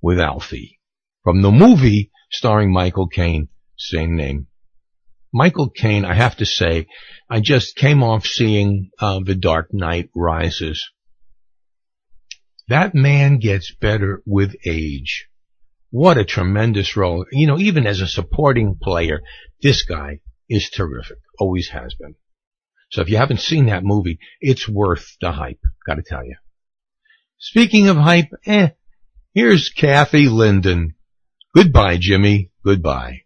with 0.00 0.20
Alfie. 0.20 0.78
From 1.24 1.42
the 1.42 1.50
movie 1.50 2.12
starring 2.30 2.72
Michael 2.72 3.08
Caine, 3.08 3.48
same 3.76 4.14
name. 4.14 4.46
Michael 5.32 5.70
Caine, 5.70 6.04
I 6.04 6.14
have 6.14 6.36
to 6.36 6.46
say, 6.46 6.86
I 7.28 7.40
just 7.40 7.74
came 7.74 8.04
off 8.04 8.26
seeing 8.26 8.90
uh, 9.00 9.22
The 9.24 9.34
Dark 9.34 9.70
Knight 9.72 10.08
Rises. 10.14 10.88
That 12.68 12.94
man 12.94 13.38
gets 13.38 13.74
better 13.74 14.22
with 14.24 14.54
age. 14.64 15.26
What 15.90 16.16
a 16.16 16.24
tremendous 16.24 16.96
role. 16.96 17.26
You 17.32 17.48
know, 17.48 17.58
even 17.58 17.88
as 17.88 18.00
a 18.00 18.06
supporting 18.06 18.76
player, 18.80 19.20
this 19.60 19.82
guy 19.82 20.20
is 20.48 20.70
terrific. 20.70 21.18
Always 21.40 21.70
has 21.70 21.96
been. 21.96 22.14
So 22.92 23.00
if 23.00 23.08
you 23.08 23.16
haven't 23.16 23.40
seen 23.40 23.66
that 23.66 23.84
movie, 23.84 24.18
it's 24.40 24.68
worth 24.68 25.16
the 25.20 25.32
hype. 25.32 25.60
Gotta 25.86 26.02
tell 26.02 26.24
you. 26.24 26.36
Speaking 27.38 27.88
of 27.88 27.96
hype, 27.96 28.30
eh, 28.46 28.68
here's 29.34 29.70
Kathy 29.70 30.28
Linden. 30.28 30.94
Goodbye, 31.54 31.96
Jimmy. 31.98 32.50
Goodbye. 32.64 33.22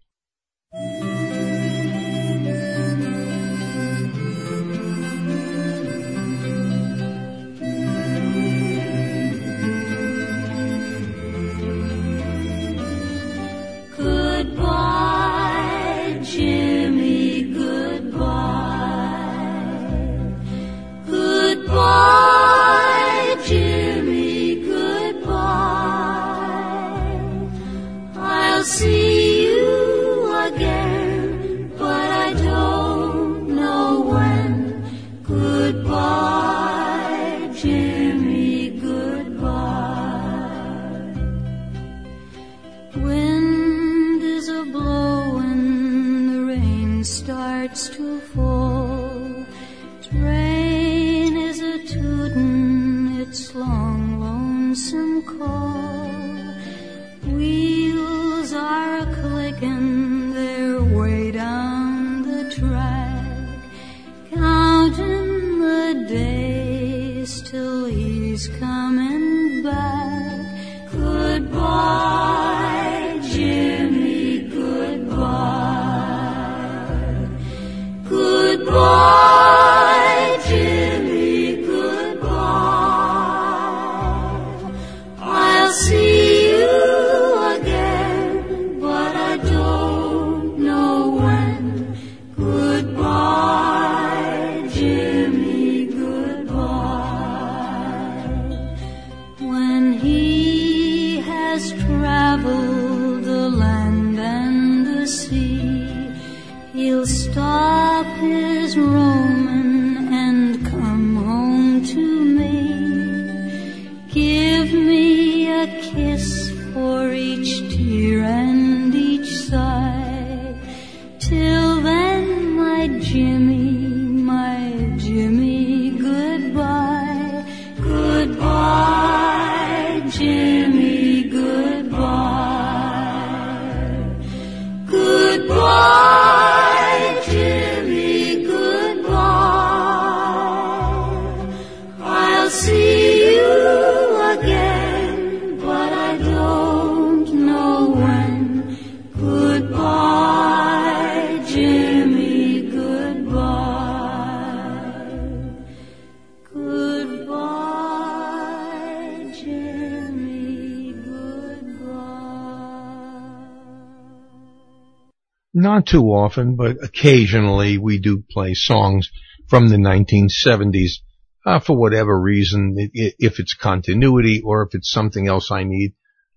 Not 165.76 165.84
too 165.84 166.04
often, 166.04 166.56
but 166.56 166.82
occasionally 166.82 167.76
we 167.76 167.98
do 167.98 168.24
play 168.30 168.54
songs 168.54 169.10
from 169.46 169.68
the 169.68 169.76
1970s 169.76 171.02
uh, 171.44 171.60
for 171.60 171.76
whatever 171.76 172.18
reason, 172.18 172.76
if 172.94 173.38
it's 173.38 173.52
continuity 173.52 174.40
or 174.40 174.62
if 174.62 174.74
it's 174.74 174.90
something 174.90 175.28
else 175.28 175.50
I 175.50 175.64
need 175.64 175.92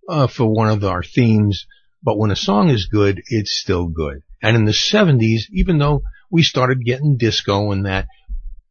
uh, 0.09 0.27
for 0.27 0.53
one 0.53 0.67
of 0.67 0.83
our 0.83 1.03
themes. 1.03 1.67
But 2.03 2.17
when 2.17 2.31
a 2.31 2.35
song 2.35 2.67
is 2.67 2.87
good, 2.87 3.21
it's 3.27 3.57
still 3.57 3.87
good. 3.87 4.23
And 4.43 4.57
in 4.57 4.65
the 4.65 4.73
70s, 4.73 5.43
even 5.53 5.77
though 5.77 6.01
we 6.29 6.43
started 6.43 6.83
getting 6.83 7.15
disco 7.15 7.71
and 7.71 7.85
that, 7.85 8.07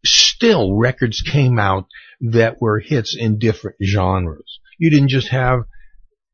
still 0.04 0.76
records 0.76 1.22
came 1.22 1.58
out 1.58 1.86
that 2.20 2.60
were 2.60 2.78
hits 2.78 3.16
in 3.18 3.38
different 3.38 3.78
genres. 3.82 4.60
You 4.76 4.90
didn't 4.90 5.08
just 5.08 5.28
have 5.28 5.60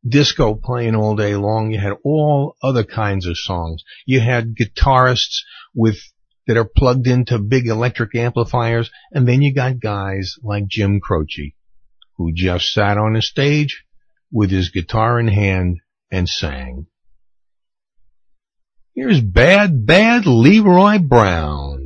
disco 0.07 0.55
playing 0.55 0.95
all 0.95 1.17
day 1.17 1.37
long. 1.37 1.71
You 1.71 1.81
had 1.81 1.97
all 2.05 2.57
other 2.63 2.85
kinds 2.85 3.27
of 3.27 3.39
songs. 3.39 3.85
You 4.07 4.21
had 4.21 4.55
guitarists 4.55 5.43
with 5.75 5.99
that 6.47 6.57
are 6.57 6.65
plugged 6.65 7.07
into 7.07 7.39
big 7.39 7.67
electric 7.67 8.15
amplifiers, 8.15 8.91
and 9.13 9.27
then 9.27 9.41
you 9.43 9.55
got 9.55 9.81
guys 9.81 10.37
like 10.43 10.67
Jim 10.67 11.01
Croce, 11.01 11.55
who 12.17 12.33
just 12.35 12.73
sat 12.73 12.99
on 12.99 13.17
a 13.17 13.23
stage 13.23 13.85
with 14.31 14.51
his 14.51 14.71
guitar 14.71 15.19
in 15.19 15.29
hand 15.29 15.79
and 16.11 16.29
sang. 16.29 16.87
Here's 18.95 19.21
Bad 19.21 19.87
Bad 19.87 20.27
Leroy 20.27 20.99
Brown. 20.99 21.84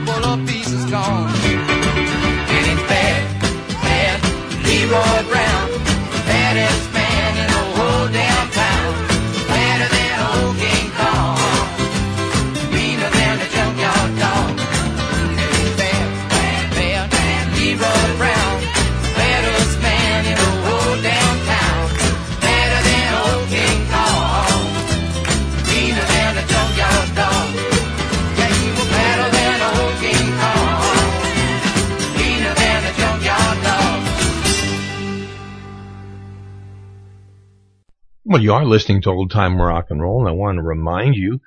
With 0.00 0.51
you 38.42 38.52
are 38.54 38.64
listening 38.64 39.02
to 39.02 39.10
Old 39.10 39.30
Time 39.30 39.60
Rock 39.60 39.86
and 39.90 40.02
Roll, 40.02 40.20
and 40.20 40.28
I 40.28 40.32
want 40.32 40.56
to 40.56 40.62
remind 40.62 41.14
you 41.14 41.40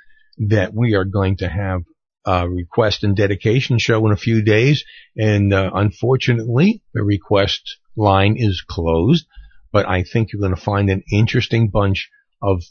that 0.48 0.74
we 0.74 0.96
are 0.96 1.04
going 1.04 1.36
to 1.38 1.50
have 1.50 1.82
a 2.26 2.50
request 2.50 3.04
and 3.04 3.18
dedication 3.18 3.80
show 3.80 4.06
in 4.06 4.14
a 4.14 4.18
few 4.18 4.42
days, 4.42 4.86
and 5.18 5.54
uh, 5.54 5.72
unfortunately, 5.74 6.82
the 6.94 7.04
request 7.04 7.78
line 7.98 8.36
is 8.38 8.64
closed, 8.66 9.26
but 9.74 9.86
I 9.88 10.04
think 10.04 10.32
you're 10.32 10.42
going 10.42 10.56
to 10.56 10.62
find 10.62 10.90
an 10.90 11.04
interesting 11.12 11.70
bunch 11.70 12.10
of 12.42 12.64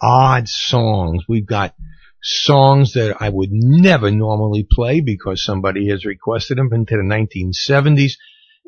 odd 0.00 0.48
songs. 0.48 1.24
We've 1.28 1.46
got 1.46 1.74
songs 2.22 2.92
that 2.92 3.16
I 3.20 3.30
would 3.30 3.50
never 3.50 4.12
normally 4.12 4.64
play 4.70 5.00
because 5.00 5.42
somebody 5.42 5.88
has 5.88 6.04
requested 6.04 6.56
them 6.56 6.72
into 6.72 6.96
the 6.96 7.02
1970s, 7.02 8.12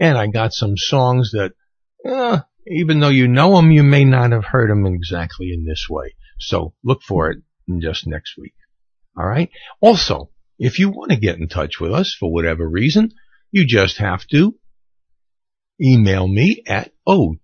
and 0.01 0.19
I 0.19 0.27
got 0.27 0.53
some 0.53 0.77
songs 0.77 1.31
that, 1.33 1.53
uh, 2.05 2.41
even 2.67 3.01
though 3.01 3.09
you 3.09 3.29
know 3.29 3.57
them, 3.57 3.71
you 3.71 3.83
may 3.83 4.05
not 4.05 4.33
have 4.33 4.45
heard 4.45 4.71
them 4.71 4.87
exactly 4.87 5.53
in 5.53 5.65
this 5.65 5.87
way. 5.89 6.15
So 6.39 6.75
look 6.83 7.03
for 7.03 7.31
it 7.31 7.39
just 7.81 8.07
next 8.07 8.37
week. 8.37 8.55
All 9.17 9.27
right. 9.27 9.51
Also, 9.81 10.31
if 10.59 10.79
you 10.79 10.91
want 10.91 11.11
to 11.11 11.17
get 11.17 11.39
in 11.39 11.49
touch 11.49 11.81
with 11.81 11.93
us 11.93 12.17
for 12.19 12.33
whatever 12.33 12.69
reason, 12.69 13.13
you 13.51 13.67
just 13.67 13.99
have 13.99 14.27
to 14.29 14.55
email 15.81 16.27
me 16.27 16.63
at 16.67 16.93
otrnr 17.07 17.37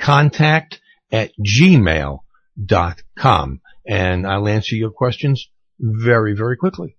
contact 0.00 0.80
at 1.12 1.32
gmail 1.38 2.18
dot 2.64 3.02
com 3.16 3.60
and 3.86 4.26
I'll 4.26 4.48
answer 4.48 4.74
your 4.74 4.90
questions 4.90 5.48
very, 5.78 6.34
very 6.34 6.56
quickly. 6.56 6.96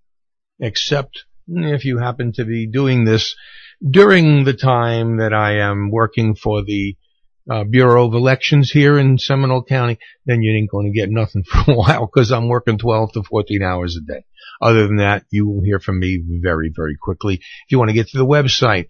Except 0.59 1.25
if 1.47 1.85
you 1.85 1.97
happen 1.97 2.33
to 2.33 2.45
be 2.45 2.67
doing 2.67 3.05
this 3.05 3.35
during 3.81 4.43
the 4.43 4.53
time 4.53 5.17
that 5.17 5.33
I 5.33 5.59
am 5.59 5.91
working 5.91 6.35
for 6.35 6.63
the 6.63 6.95
uh, 7.49 7.63
Bureau 7.63 8.07
of 8.07 8.13
Elections 8.13 8.71
here 8.71 8.97
in 8.97 9.17
Seminole 9.17 9.63
County, 9.63 9.99
then 10.25 10.41
you 10.41 10.55
ain't 10.55 10.69
going 10.69 10.91
to 10.91 10.97
get 10.97 11.09
nothing 11.09 11.43
for 11.43 11.71
a 11.71 11.75
while 11.75 12.05
because 12.05 12.31
I'm 12.31 12.47
working 12.47 12.77
12 12.77 13.13
to 13.13 13.23
14 13.23 13.61
hours 13.61 13.97
a 13.97 14.01
day. 14.01 14.23
Other 14.61 14.87
than 14.87 14.97
that, 14.97 15.25
you 15.31 15.47
will 15.47 15.63
hear 15.63 15.79
from 15.79 15.99
me 15.99 16.21
very, 16.41 16.71
very 16.75 16.97
quickly. 16.99 17.35
If 17.35 17.41
you 17.69 17.77
want 17.77 17.89
to 17.89 17.95
get 17.95 18.07
to 18.09 18.17
the 18.17 18.25
website 18.25 18.87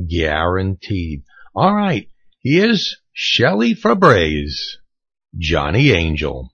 Guaranteed. 0.08 1.22
All 1.58 1.74
right. 1.74 2.06
Here's 2.42 2.98
Shelley 3.14 3.74
Fabares, 3.74 4.76
Johnny 5.38 5.90
Angel. 5.90 6.50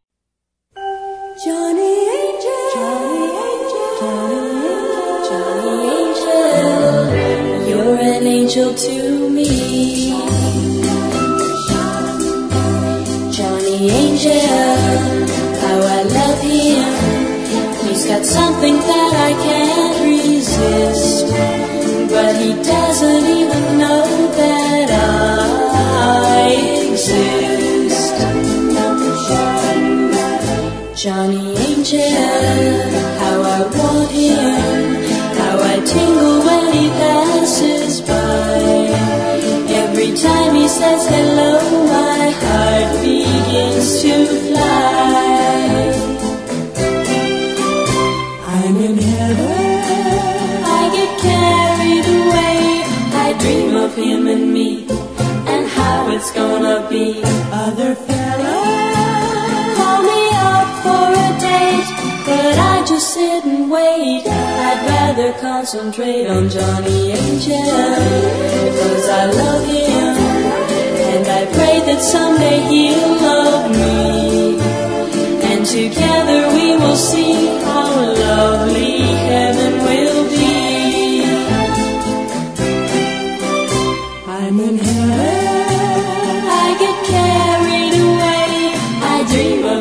Johnny 0.76 2.06
Angel, 2.22 2.70
Johnny 2.72 3.26
Angel, 3.50 3.98
Johnny 3.98 4.38
Angel, 4.54 5.26
Johnny 5.26 5.90
Angel, 5.98 6.46
you're 7.68 7.98
an 7.98 8.26
angel 8.28 8.74
to 8.76 9.28
me. 9.30 10.12
Johnny 13.32 13.90
Angel, 13.90 14.46
how 15.58 15.80
I 15.82 16.02
love 16.04 16.40
him. 16.42 17.88
He's 17.88 18.06
got 18.06 18.24
something 18.24 18.76
that 18.76 19.14
I 19.16 19.32
can't 19.42 19.71
doesn't 22.64 23.26
even 23.40 23.78
know 23.78 24.06
that 24.36 24.90
I 24.90 26.50
exist. 26.86 28.12
Johnny 31.02 31.56
Angel, 31.56 31.98
how 33.18 33.42
I 33.42 33.60
want 33.76 34.10
him, 34.12 35.02
how 35.38 35.56
I 35.72 35.80
tingle 35.84 36.38
when 36.46 36.72
he 36.74 36.88
passes 36.90 37.31
be. 56.88 57.22
Other 57.52 57.94
fellas 57.94 59.76
call 59.76 60.02
me 60.02 60.22
up 60.50 60.68
for 60.84 61.06
a 61.12 61.30
date, 61.38 61.90
but 62.26 62.58
I 62.58 62.84
just 62.86 63.14
sit 63.14 63.44
and 63.44 63.70
wait. 63.70 64.26
I'd 64.26 64.80
rather 64.86 65.32
concentrate 65.40 66.26
on 66.26 66.48
Johnny 66.48 67.12
Angel, 67.12 67.62
because 68.64 69.08
I 69.08 69.26
love 69.26 69.66
him, 69.66 70.16
and 71.10 71.26
I 71.26 71.46
pray 71.52 71.80
that 71.86 72.00
someday 72.00 72.60
he'll 72.60 73.16
love 73.16 73.70
me. 73.70 74.58
And 75.50 75.66
together 75.66 76.48
we 76.54 76.76
will 76.76 76.96
see 76.96 77.34
how 77.64 78.00
lovely 78.00 79.00
heaven 79.28 79.81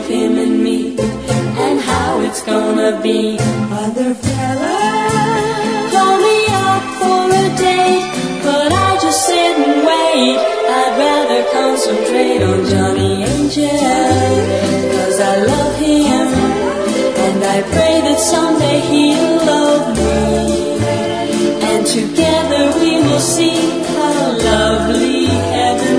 of 0.02 0.08
him 0.08 0.38
and 0.38 0.64
me 0.64 0.96
and 1.66 1.80
how 1.80 2.22
it's 2.22 2.42
gonna 2.44 3.00
be. 3.02 3.38
Other 3.84 4.14
fella, 4.14 4.78
call 5.94 6.16
me 6.28 6.38
up 6.68 6.84
for 7.00 7.24
a 7.44 7.46
date, 7.66 8.08
but 8.46 8.70
I 8.88 8.92
just 9.04 9.20
sit 9.28 9.54
and 9.66 9.78
wait. 9.90 10.38
I'd 10.80 10.94
rather 11.06 11.42
concentrate 11.58 12.42
on 12.50 12.60
Johnny 12.72 13.14
Angel, 13.34 13.80
cause 14.96 15.18
I 15.20 15.36
love 15.52 15.76
him 15.88 16.28
and 17.26 17.40
I 17.56 17.58
pray 17.74 17.96
that 18.08 18.20
someday 18.20 18.80
he'll 18.92 19.38
love 19.54 19.86
me. 19.98 20.52
And 21.70 21.82
together 21.86 22.64
we 22.80 22.92
will 23.06 23.26
see 23.36 23.60
how 23.98 24.38
lovely 24.50 25.26
heaven 25.56 25.91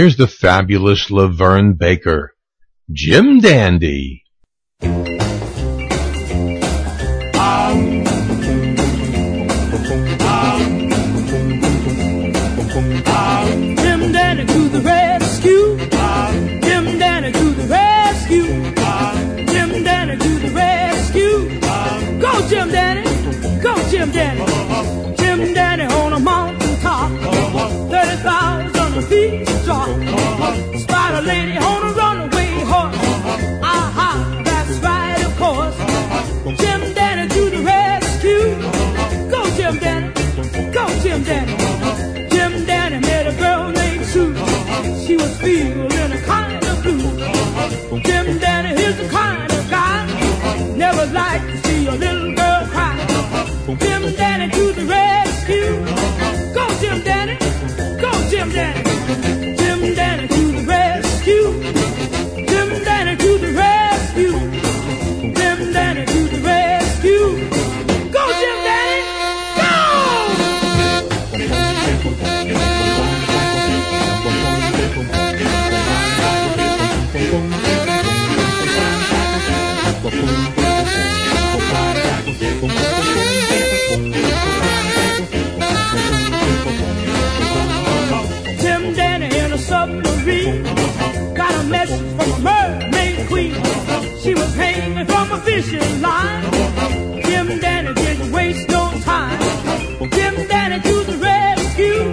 Here's 0.00 0.16
the 0.16 0.26
fabulous 0.26 1.10
LaVern 1.10 1.76
Baker, 1.76 2.34
Jim 2.90 3.40
Dandy. 3.40 4.24
Never 51.06 51.12
like 51.14 51.59
was 95.04 95.14
from 95.14 95.32
a 95.32 95.40
fishing 95.42 96.02
line. 96.02 96.42
Jim 97.22 97.60
Dandy 97.60 97.94
didn't 97.94 98.32
waste 98.32 98.68
no 98.68 98.90
time. 99.02 99.38
Jim 100.10 100.34
Dandy 100.48 100.88
to 100.88 101.04
the 101.04 101.16
rescue. 101.18 102.04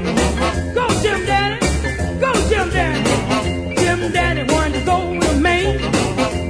Go 0.74 0.88
Jim 1.02 1.26
Dandy. 1.26 2.20
Go 2.20 2.32
Jim 2.50 2.70
Dandy. 2.70 3.76
Jim 3.76 4.12
Dandy 4.12 4.54
wanted 4.54 4.80
to 4.80 4.86
go 4.86 5.20
to 5.20 5.40
Maine. 5.40 5.80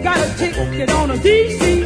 Got 0.03 0.17
a 0.17 0.37
ticket 0.37 0.91
on 0.91 1.11
a 1.11 1.15
DC 1.15 1.76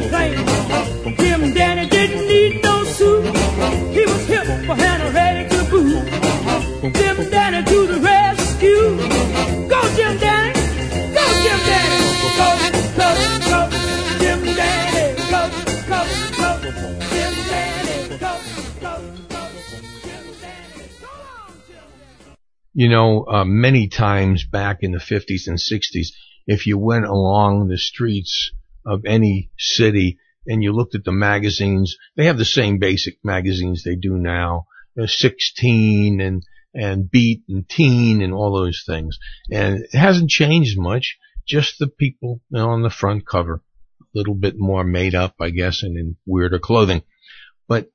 You 22.82 22.88
know, 22.88 23.24
uh, 23.28 23.44
many 23.44 23.86
times 23.86 24.44
back 24.44 24.78
in 24.80 24.90
the 24.90 24.98
50s 24.98 25.46
and 25.46 25.56
60s, 25.56 26.08
if 26.48 26.66
you 26.66 26.76
went 26.76 27.04
along 27.04 27.68
the 27.68 27.78
streets 27.78 28.50
of 28.84 29.04
any 29.06 29.52
city 29.56 30.18
and 30.48 30.64
you 30.64 30.72
looked 30.72 30.96
at 30.96 31.04
the 31.04 31.12
magazines, 31.12 31.96
they 32.16 32.24
have 32.24 32.38
the 32.38 32.44
same 32.44 32.80
basic 32.80 33.18
magazines 33.22 33.84
they 33.84 33.94
do 33.94 34.16
now. 34.16 34.66
There's 34.96 35.16
16 35.16 36.20
and, 36.20 36.42
and 36.74 37.08
Beat 37.08 37.44
and 37.48 37.68
Teen 37.68 38.20
and 38.20 38.34
all 38.34 38.52
those 38.52 38.82
things. 38.84 39.16
And 39.48 39.84
it 39.84 39.96
hasn't 39.96 40.30
changed 40.30 40.76
much. 40.76 41.18
Just 41.46 41.78
the 41.78 41.86
people 41.86 42.40
you 42.50 42.58
know, 42.58 42.70
on 42.70 42.82
the 42.82 42.90
front 42.90 43.24
cover. 43.24 43.62
A 44.00 44.04
little 44.12 44.34
bit 44.34 44.54
more 44.58 44.82
made 44.82 45.14
up, 45.14 45.36
I 45.40 45.50
guess, 45.50 45.84
and 45.84 45.96
in 45.96 46.16
weirder 46.26 46.58
clothing. 46.58 47.04
But 47.68 47.92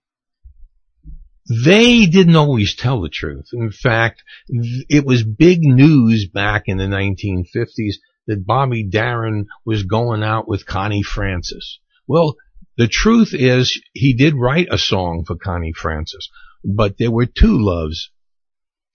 they 1.49 2.05
didn't 2.07 2.35
always 2.35 2.75
tell 2.75 3.01
the 3.01 3.09
truth. 3.09 3.47
In 3.53 3.71
fact, 3.71 4.23
it 4.49 5.05
was 5.05 5.23
big 5.23 5.61
news 5.61 6.27
back 6.27 6.63
in 6.65 6.77
the 6.77 6.85
1950s 6.85 7.95
that 8.27 8.45
Bobby 8.45 8.83
Darin 8.83 9.47
was 9.65 9.83
going 9.83 10.23
out 10.23 10.47
with 10.47 10.65
Connie 10.65 11.03
Francis. 11.03 11.79
Well, 12.05 12.35
the 12.77 12.87
truth 12.87 13.33
is 13.33 13.81
he 13.93 14.13
did 14.13 14.35
write 14.35 14.67
a 14.71 14.77
song 14.77 15.23
for 15.25 15.35
Connie 15.35 15.73
Francis, 15.73 16.29
but 16.63 16.97
there 16.97 17.11
were 17.11 17.25
two 17.25 17.57
loves 17.57 18.11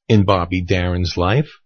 in 0.09 0.25
Bobby 0.25 0.63
Darin's 0.63 1.17
life. 1.17 1.61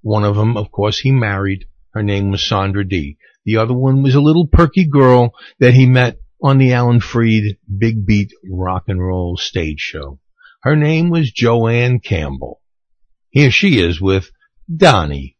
One 0.00 0.24
of 0.24 0.34
them, 0.34 0.56
of 0.56 0.72
course, 0.72 0.98
he 0.98 1.12
married. 1.12 1.66
Her 1.92 2.02
name 2.02 2.30
was 2.32 2.46
Sandra 2.46 2.86
Dee. 2.86 3.16
The 3.44 3.58
other 3.58 3.74
one 3.74 4.02
was 4.02 4.16
a 4.16 4.20
little 4.20 4.48
perky 4.48 4.86
girl 4.86 5.34
that 5.60 5.74
he 5.74 5.86
met 5.86 6.18
on 6.42 6.58
the 6.58 6.72
Alan 6.72 6.98
Freed 7.00 7.58
Big 7.78 8.04
Beat 8.04 8.32
rock 8.50 8.84
and 8.88 9.00
roll 9.00 9.36
stage 9.36 9.78
show. 9.78 10.18
Her 10.62 10.76
name 10.76 11.10
was 11.10 11.32
Jo 11.32 11.66
Ann 11.66 11.98
Campbell. 11.98 12.60
Here 13.30 13.50
she 13.50 13.80
is 13.80 14.00
with 14.00 14.30
Donnie. 14.74 15.36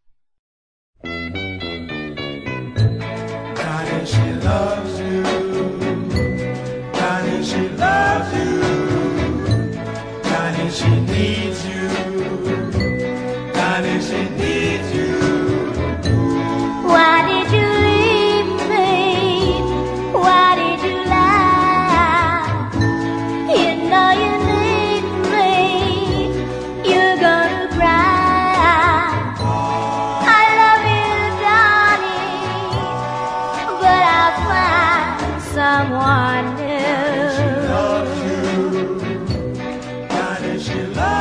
Someone 40.72 40.94
new. 40.94 41.11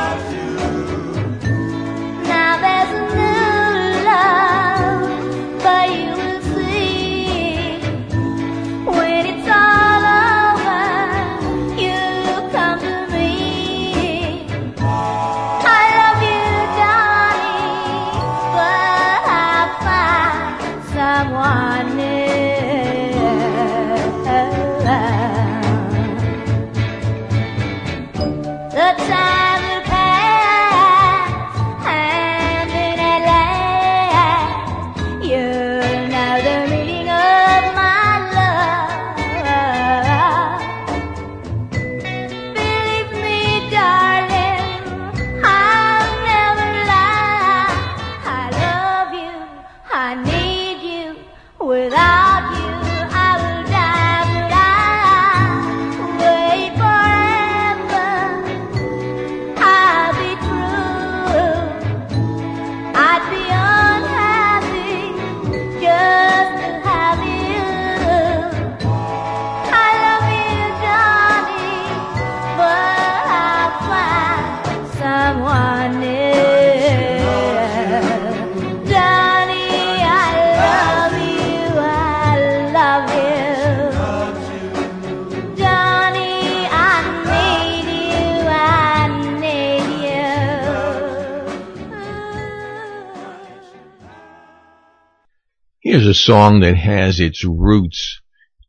A 96.12 96.14
song 96.14 96.60
that 96.60 96.76
has 96.76 97.20
its 97.20 97.42
roots 97.42 98.20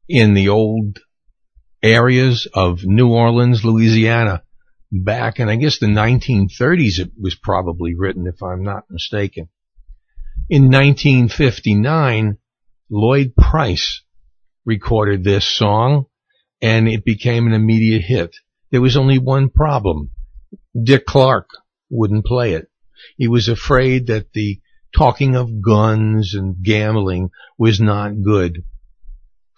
in 0.07 0.33
the 0.33 0.47
old 0.47 0.99
areas 1.81 2.47
of 2.53 2.85
New 2.85 3.09
Orleans, 3.09 3.65
Louisiana. 3.65 4.43
Back 4.89 5.41
in, 5.41 5.49
I 5.49 5.57
guess, 5.57 5.77
the 5.77 5.87
1930s, 5.87 6.99
it 6.99 7.11
was 7.19 7.35
probably 7.35 7.95
written, 7.95 8.27
if 8.27 8.41
I'm 8.41 8.63
not 8.63 8.85
mistaken. 8.89 9.49
In 10.49 10.71
1959, 10.71 12.37
Lloyd 12.89 13.33
Price 13.35 14.03
recorded 14.63 15.25
this 15.25 15.45
song 15.45 16.05
and 16.61 16.87
it 16.87 17.03
became 17.03 17.45
an 17.45 17.53
immediate 17.53 18.03
hit. 18.03 18.37
There 18.71 18.79
was 18.79 18.95
only 18.95 19.17
one 19.17 19.49
problem. 19.49 20.11
Dick 20.81 21.05
Clark 21.05 21.49
wouldn't 21.89 22.23
play 22.23 22.53
it. 22.53 22.69
He 23.17 23.27
was 23.27 23.49
afraid 23.49 24.07
that 24.07 24.31
the 24.31 24.61
talking 24.95 25.35
of 25.35 25.61
guns 25.61 26.35
and 26.35 26.63
gambling 26.63 27.29
was 27.57 27.79
not 27.79 28.21
good 28.23 28.63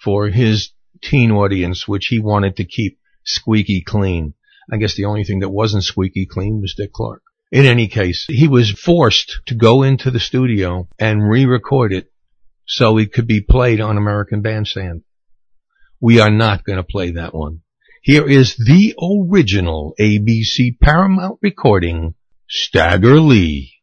for 0.03 0.27
his 0.29 0.71
teen 1.01 1.31
audience, 1.31 1.88
which 1.88 2.07
he 2.07 2.19
wanted 2.19 2.57
to 2.57 2.65
keep 2.65 2.99
squeaky 3.23 3.81
clean. 3.81 4.33
I 4.71 4.77
guess 4.77 4.95
the 4.95 5.05
only 5.05 5.23
thing 5.23 5.39
that 5.39 5.49
wasn't 5.49 5.83
squeaky 5.83 6.25
clean 6.25 6.61
was 6.61 6.73
Dick 6.75 6.93
Clark. 6.93 7.21
In 7.51 7.65
any 7.65 7.88
case, 7.88 8.25
he 8.27 8.47
was 8.47 8.71
forced 8.71 9.41
to 9.47 9.55
go 9.55 9.83
into 9.83 10.09
the 10.09 10.19
studio 10.19 10.88
and 10.97 11.29
re-record 11.29 11.93
it 11.93 12.11
so 12.65 12.97
it 12.97 13.13
could 13.13 13.27
be 13.27 13.41
played 13.41 13.79
on 13.79 13.97
American 13.97 14.41
Bandstand. 14.41 15.03
We 16.01 16.19
are 16.19 16.31
not 16.31 16.63
going 16.63 16.77
to 16.77 16.83
play 16.83 17.11
that 17.11 17.33
one. 17.33 17.61
Here 18.01 18.27
is 18.27 18.55
the 18.55 18.95
original 19.01 19.95
ABC 19.99 20.79
Paramount 20.81 21.39
recording, 21.41 22.15
Stagger 22.47 23.19
Lee, 23.19 23.74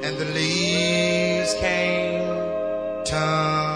and 0.03 0.17
the 0.19 0.25
leaves 0.27 1.55
came 1.55 2.25
tumbling 3.05 3.76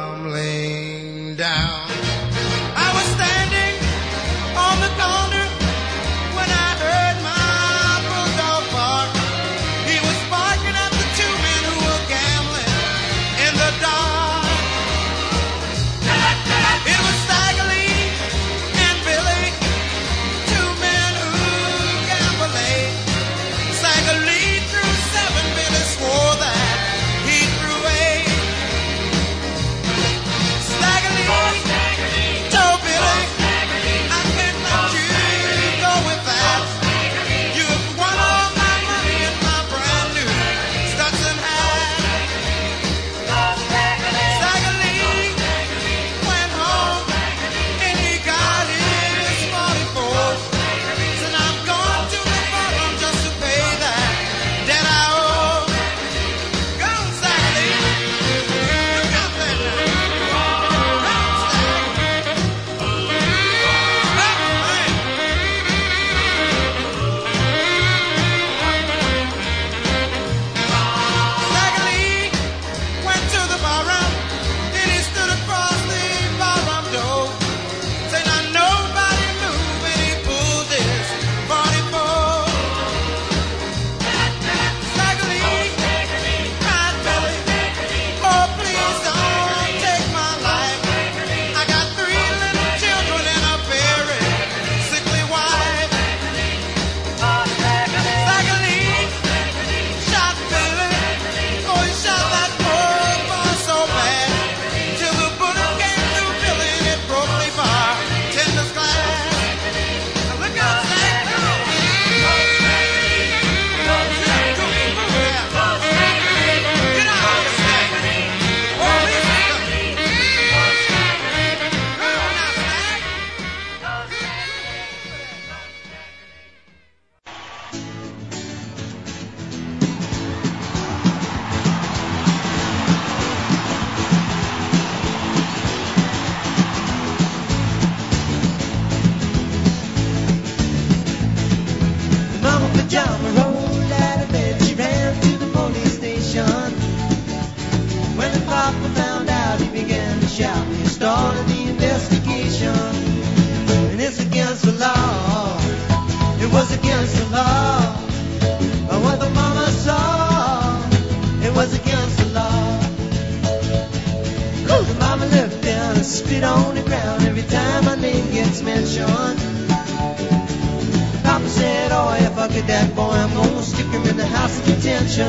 that 172.66 172.94
boy, 172.94 173.11
I'm 173.11 173.32
gonna 173.34 173.62
stick 173.62 173.86
him 173.86 174.02
in 174.06 174.16
the 174.16 174.26
house 174.26 174.58
of 174.58 174.64
detention. 174.66 175.26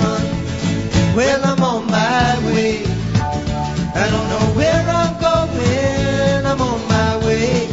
Well, 1.16 1.42
I'm 1.44 1.62
on 1.64 1.86
my 1.88 2.40
way. 2.48 2.84
I 3.94 4.08
don't 4.10 4.28
know 4.34 4.46
where 4.58 4.84
I'm 5.00 5.14
going. 5.20 6.46
I'm 6.46 6.62
on 6.62 6.82
my 6.88 7.18
way. 7.26 7.68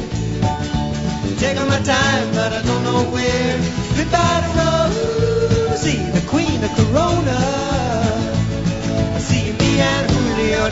Taking 1.39 1.69
my 1.69 1.81
time, 1.81 2.27
but 2.35 2.53
I 2.53 2.63
don't 2.63 2.83
know 2.83 3.03
where. 3.15 3.57
Goodbye 3.97 4.41
to 4.45 4.51
Rosie, 4.59 6.03
the 6.17 6.25
queen 6.29 6.63
of 6.63 6.73
Corona. 6.79 7.39
See 9.21 9.53
me 9.61 9.81
and 9.81 10.11
Julio 10.11 10.69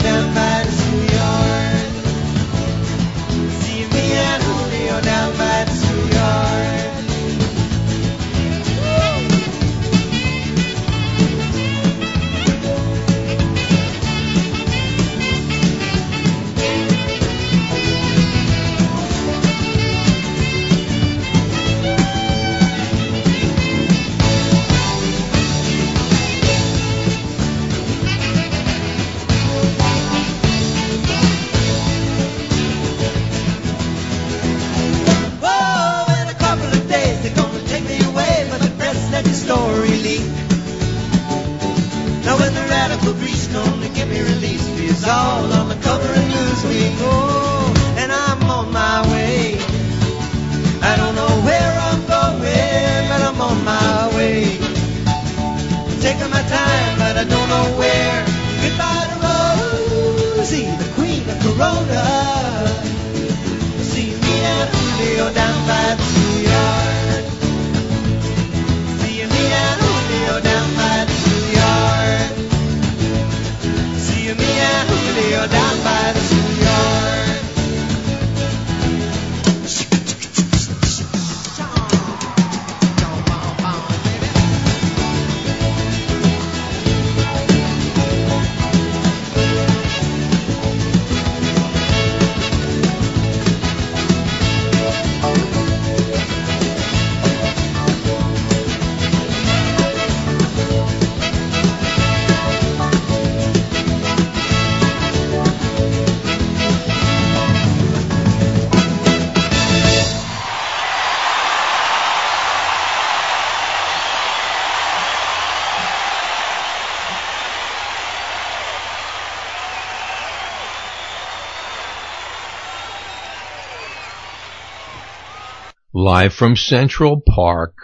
Live 126.07 126.33
from 126.33 126.55
Central 126.55 127.19
Park, 127.19 127.75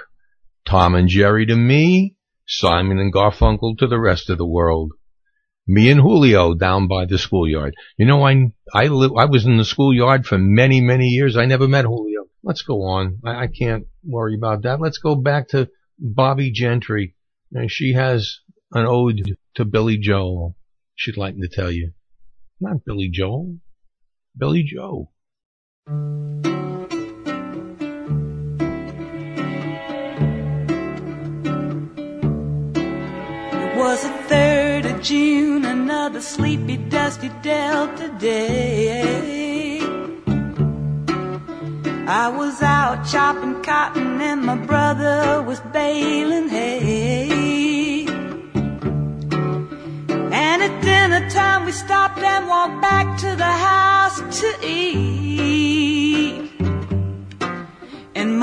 Tom 0.66 0.96
and 0.96 1.10
Jerry 1.10 1.46
to 1.46 1.56
me, 1.58 2.16
Simon 2.48 2.98
and 2.98 3.14
Garfunkel 3.14 3.78
to 3.80 3.88
the 3.88 4.00
rest 4.00 4.30
of 4.30 4.38
the 4.38 4.48
world. 4.48 4.94
Me 5.68 5.92
and 5.92 6.00
Julio 6.00 6.54
down 6.54 6.88
by 6.88 7.04
the 7.06 7.18
schoolyard. 7.18 7.74
You 7.98 8.06
know, 8.06 8.26
I 8.26 8.54
I 8.74 8.86
li- 8.88 9.18
I 9.18 9.26
was 9.26 9.46
in 9.46 9.58
the 9.58 9.66
schoolyard 9.66 10.26
for 10.26 10.38
many 10.38 10.80
many 10.80 11.08
years. 11.08 11.36
I 11.36 11.48
never 11.48 11.68
met 11.68 11.84
Julio. 11.84 12.28
Let's 12.42 12.62
go 12.62 12.84
on. 12.84 13.20
I, 13.26 13.44
I 13.44 13.48
can't 13.48 13.88
worry 14.06 14.36
about 14.36 14.62
that. 14.62 14.80
Let's 14.80 15.00
go 15.00 15.16
back 15.16 15.50
to 15.50 15.68
Bobbie 16.00 16.54
Gentry. 16.54 17.18
And 17.52 17.70
she 17.70 17.92
has 17.92 18.40
an 18.72 18.86
ode 18.86 19.36
to 19.56 19.66
Billy 19.66 19.98
Joel. 19.98 20.56
She'd 20.96 21.18
like 21.18 21.36
to 21.36 21.50
tell 21.52 21.74
you, 21.74 21.92
not 22.62 22.86
Billy 22.86 23.10
Joel, 23.12 23.58
Billy 24.38 24.64
Joe. 24.64 25.12
It 34.04 34.10
was 34.10 34.22
the 34.22 34.28
third 34.28 34.86
of 34.86 35.02
June, 35.02 35.64
another 35.64 36.20
sleepy, 36.20 36.76
dusty 36.76 37.30
Delta 37.42 38.10
day. 38.20 39.80
I 42.06 42.28
was 42.28 42.62
out 42.62 43.06
chopping 43.06 43.62
cotton 43.64 44.20
and 44.20 44.42
my 44.44 44.58
brother 44.58 45.42
was 45.44 45.62
baling 45.72 46.50
hay. 46.50 48.06
And 50.44 50.64
at 50.68 50.82
dinner 50.82 51.30
time 51.30 51.66
we 51.66 51.72
stopped 51.72 52.20
and 52.20 52.48
walked 52.48 52.82
back 52.82 53.18
to 53.20 53.36
the 53.38 53.54
house 53.70 54.20
to 54.42 54.68
eat. 54.68 56.03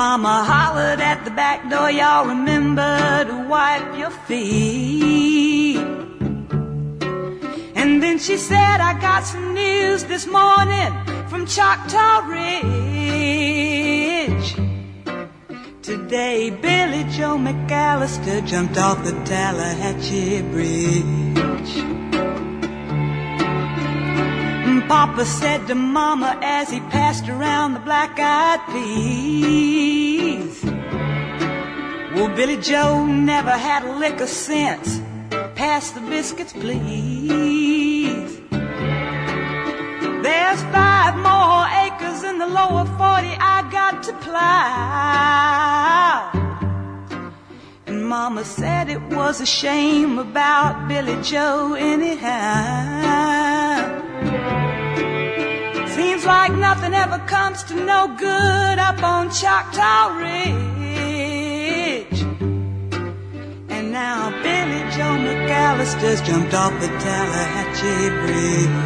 Mama 0.01 0.37
hollered 0.45 0.99
at 0.99 1.27
the 1.27 1.31
back 1.31 1.69
door, 1.69 1.91
y'all 1.91 2.27
remember 2.27 3.25
to 3.27 3.47
wipe 3.47 3.99
your 3.99 4.09
feet. 4.09 5.77
And 7.77 8.03
then 8.03 8.19
she 8.19 8.39
said, 8.39 8.81
I 8.81 8.99
got 8.99 9.27
some 9.27 9.53
news 9.53 10.05
this 10.05 10.27
morning 10.27 10.91
from 11.29 11.45
Choctaw 11.45 12.27
Ridge. 12.35 12.55
Today, 15.83 16.49
Billy 16.49 17.05
Joe 17.13 17.37
McAllister 17.37 18.41
jumped 18.47 18.79
off 18.79 19.05
the 19.05 19.13
Tallahatchie 19.27 20.41
Bridge. 20.51 22.00
Papa 24.91 25.25
said 25.25 25.69
to 25.69 25.77
Mama 25.77 26.37
as 26.43 26.69
he 26.69 26.81
passed 26.91 27.29
around 27.29 27.75
the 27.75 27.79
black-eyed 27.79 28.59
peas. 28.73 30.65
Well, 32.13 32.35
Billy 32.35 32.57
Joe 32.57 33.07
never 33.07 33.53
had 33.53 33.85
a 33.85 33.93
lick 33.93 34.19
sense. 34.27 35.01
Pass 35.55 35.93
the 35.93 36.01
biscuits, 36.01 36.53
please. 36.53 38.41
There's 40.25 40.63
five 40.75 41.15
more 41.29 41.69
acres 41.87 42.25
in 42.25 42.39
the 42.41 42.49
lower 42.49 42.85
40 42.85 42.99
I 42.99 43.69
got 43.71 44.03
to 44.03 44.13
plow. 44.15 44.51
And 47.87 48.09
Mama 48.09 48.45
said 48.45 48.89
it 48.89 49.03
was 49.03 49.41
a 49.41 49.47
shame 49.47 50.19
about 50.19 50.89
Billy 50.89 51.23
Joe 51.23 51.75
anyhow. 51.75 53.21
Like 56.31 56.55
nothing 56.55 56.95
ever 56.95 57.19
comes 57.27 57.65
to 57.65 57.75
no 57.75 58.01
good 58.17 58.79
up 58.79 59.03
on 59.03 59.31
Choctaw 59.31 60.17
Ridge. 60.17 60.47
And 63.75 63.91
now 63.91 64.31
Billy 64.45 64.83
Joe 64.95 65.17
McAllister's 65.27 66.21
jumped 66.23 66.55
off 66.55 66.73
the 66.81 66.87
Tallahatchie 66.87 68.11
Bridge. 68.21 68.85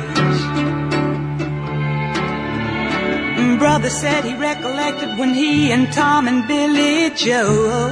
Brother 3.58 3.90
said 3.90 4.24
he 4.24 4.34
recollected 4.36 5.18
when 5.18 5.34
he 5.34 5.70
and 5.70 5.92
Tom 5.92 6.26
and 6.26 6.48
Billy 6.48 7.10
Joe 7.14 7.90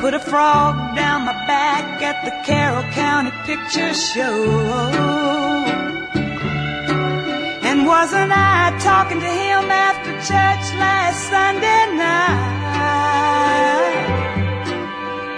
put 0.00 0.14
a 0.14 0.20
frog 0.20 0.94
down 0.94 1.24
my 1.24 1.32
back 1.46 2.02
at 2.02 2.24
the 2.26 2.30
Carroll 2.46 2.84
County 2.92 3.32
Picture 3.44 3.94
Show. 3.94 5.14
Wasn't 7.84 8.32
I 8.34 8.78
talking 8.80 9.20
to 9.20 9.26
him 9.26 9.70
after 9.70 10.12
church 10.12 10.74
last 10.80 11.28
Sunday 11.28 11.84
night? 11.94 12.44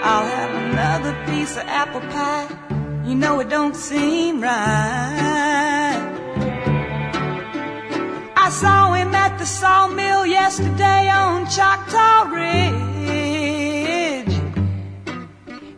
I'll 0.01 0.25
have 0.25 0.55
another 0.63 1.13
piece 1.25 1.57
of 1.57 1.63
apple 1.63 1.99
pie. 1.99 2.47
You 3.05 3.15
know 3.15 3.41
it 3.41 3.49
don't 3.49 3.75
seem 3.75 4.39
right. 4.39 5.99
I 8.37 8.49
saw 8.49 8.93
him 8.93 9.13
at 9.13 9.37
the 9.37 9.45
sawmill 9.45 10.25
yesterday 10.25 11.09
on 11.09 11.47
Choctaw 11.47 12.29
Ridge. 12.33 12.77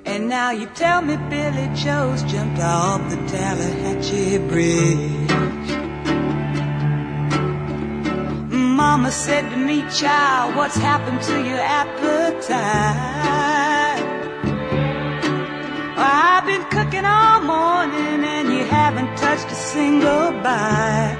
And 0.05 0.29
now 0.29 0.51
you 0.51 0.67
tell 0.75 1.01
me 1.01 1.17
Billy 1.31 1.67
Joe's 1.73 2.21
jumped 2.31 2.59
off 2.61 3.09
the 3.09 3.17
Tallahatchie 3.27 4.37
Bridge. 4.47 5.58
Mama 8.59 9.11
said 9.11 9.49
to 9.49 9.57
me, 9.57 9.83
child, 9.89 10.55
what's 10.55 10.75
happened 10.75 11.21
to 11.23 11.43
your 11.43 11.59
appetite? 11.59 12.49
I've 15.97 16.45
been 16.45 16.63
cooking 16.65 17.05
all 17.05 17.41
morning 17.41 18.23
and 18.23 18.47
you 18.49 18.63
haven't 18.65 19.17
touched 19.17 19.51
a 19.51 19.55
single 19.55 20.31
bite. 20.43 21.19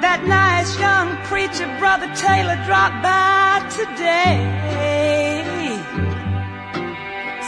That 0.00 0.24
nice 0.26 0.78
young 0.78 1.16
preacher, 1.24 1.66
Brother 1.78 2.10
Taylor, 2.14 2.56
dropped 2.66 3.02
by 3.02 3.62
today. 3.70 4.38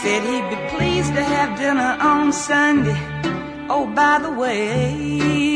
Said 0.01 0.23
he'd 0.23 0.49
be 0.49 0.59
pleased 0.75 1.13
to 1.15 1.23
have 1.23 1.57
dinner 1.57 1.97
on 1.99 2.31
Sunday. 2.31 2.97
Oh, 3.69 3.85
by 3.93 4.19
the 4.19 4.31
way, 4.31 5.46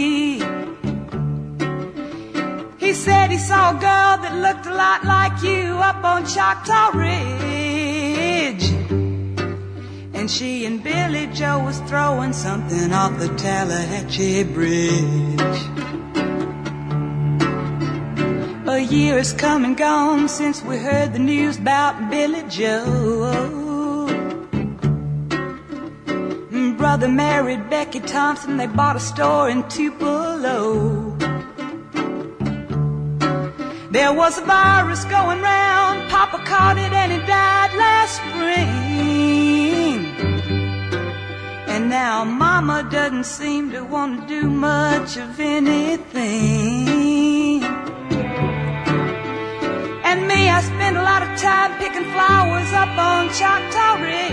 he 2.92 2.96
said 2.96 3.32
he 3.32 3.38
saw 3.38 3.70
a 3.70 3.80
girl 3.80 4.18
that 4.22 4.36
looked 4.46 4.66
a 4.66 4.76
lot 4.76 5.06
like 5.06 5.42
you 5.42 5.78
up 5.80 6.04
on 6.04 6.26
Choctaw 6.26 6.90
Ridge. 6.94 8.66
And 10.14 10.30
she 10.30 10.66
and 10.66 10.84
Billy 10.84 11.28
Joe 11.28 11.64
was 11.64 11.80
throwing 11.90 12.34
something 12.34 12.92
off 12.92 13.18
the 13.18 13.30
Tallahatchie 13.38 14.44
Bridge. 14.44 15.60
A 18.68 18.80
year 18.80 19.16
has 19.16 19.32
come 19.32 19.64
and 19.64 19.78
gone 19.78 20.28
since 20.28 20.62
we 20.62 20.76
heard 20.76 21.14
the 21.14 21.20
news 21.20 21.60
about 21.60 22.10
Billy 22.12 22.44
Joe. 22.50 24.08
Brother 26.78 27.08
married 27.08 27.70
Becky 27.70 28.02
Thompson, 28.02 28.58
they 28.58 28.68
bought 28.68 28.98
a 28.98 29.00
store 29.00 29.50
in 29.50 29.66
Tupelo. 29.70 31.11
There 33.92 34.14
was 34.14 34.38
a 34.38 34.46
virus 34.46 35.04
going 35.04 35.42
round, 35.42 36.10
Papa 36.10 36.38
caught 36.46 36.78
it 36.78 36.94
and 36.94 37.12
he 37.12 37.18
died 37.28 37.74
last 37.76 38.16
spring. 38.24 40.06
And 41.68 41.90
now 41.90 42.24
Mama 42.24 42.88
doesn't 42.90 43.26
seem 43.26 43.70
to 43.72 43.84
want 43.84 44.22
to 44.22 44.28
do 44.28 44.50
much 44.50 45.18
of 45.18 45.38
anything. 45.42 46.82
And 50.08 50.26
me, 50.26 50.48
I 50.48 50.62
spend 50.62 50.96
a 50.96 51.04
lot 51.04 51.22
of 51.24 51.38
time 51.38 51.78
picking 51.78 52.10
flowers 52.14 52.72
up 52.72 52.98
on 52.98 53.28
Choctaw 53.40 54.00
Ridge 54.00 54.32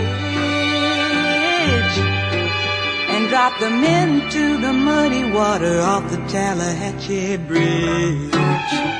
and 3.11 3.27
drop 3.27 3.59
them 3.59 3.83
into 3.83 4.55
the 4.61 4.71
muddy 4.71 5.29
water 5.33 5.81
off 5.81 6.09
the 6.09 6.17
Tallahatchie 6.29 7.35
Bridge. 7.45 8.98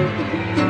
Thank 0.00 0.58
you. 0.58 0.69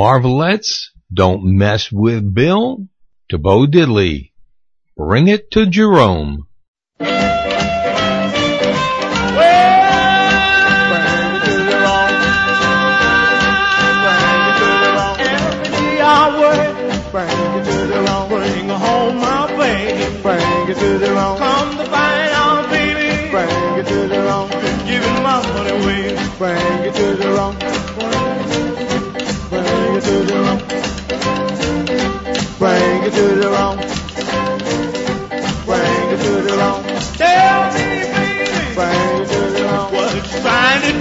Marvelettes, 0.00 0.92
Don't 1.12 1.44
Mess 1.44 1.92
with 1.92 2.32
Bill, 2.34 2.88
to 3.28 3.36
Bo 3.36 3.66
Diddley, 3.66 4.32
Bring 4.96 5.28
It 5.28 5.50
to 5.50 5.66
Jerome. 5.66 6.48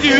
Do? 0.10 0.18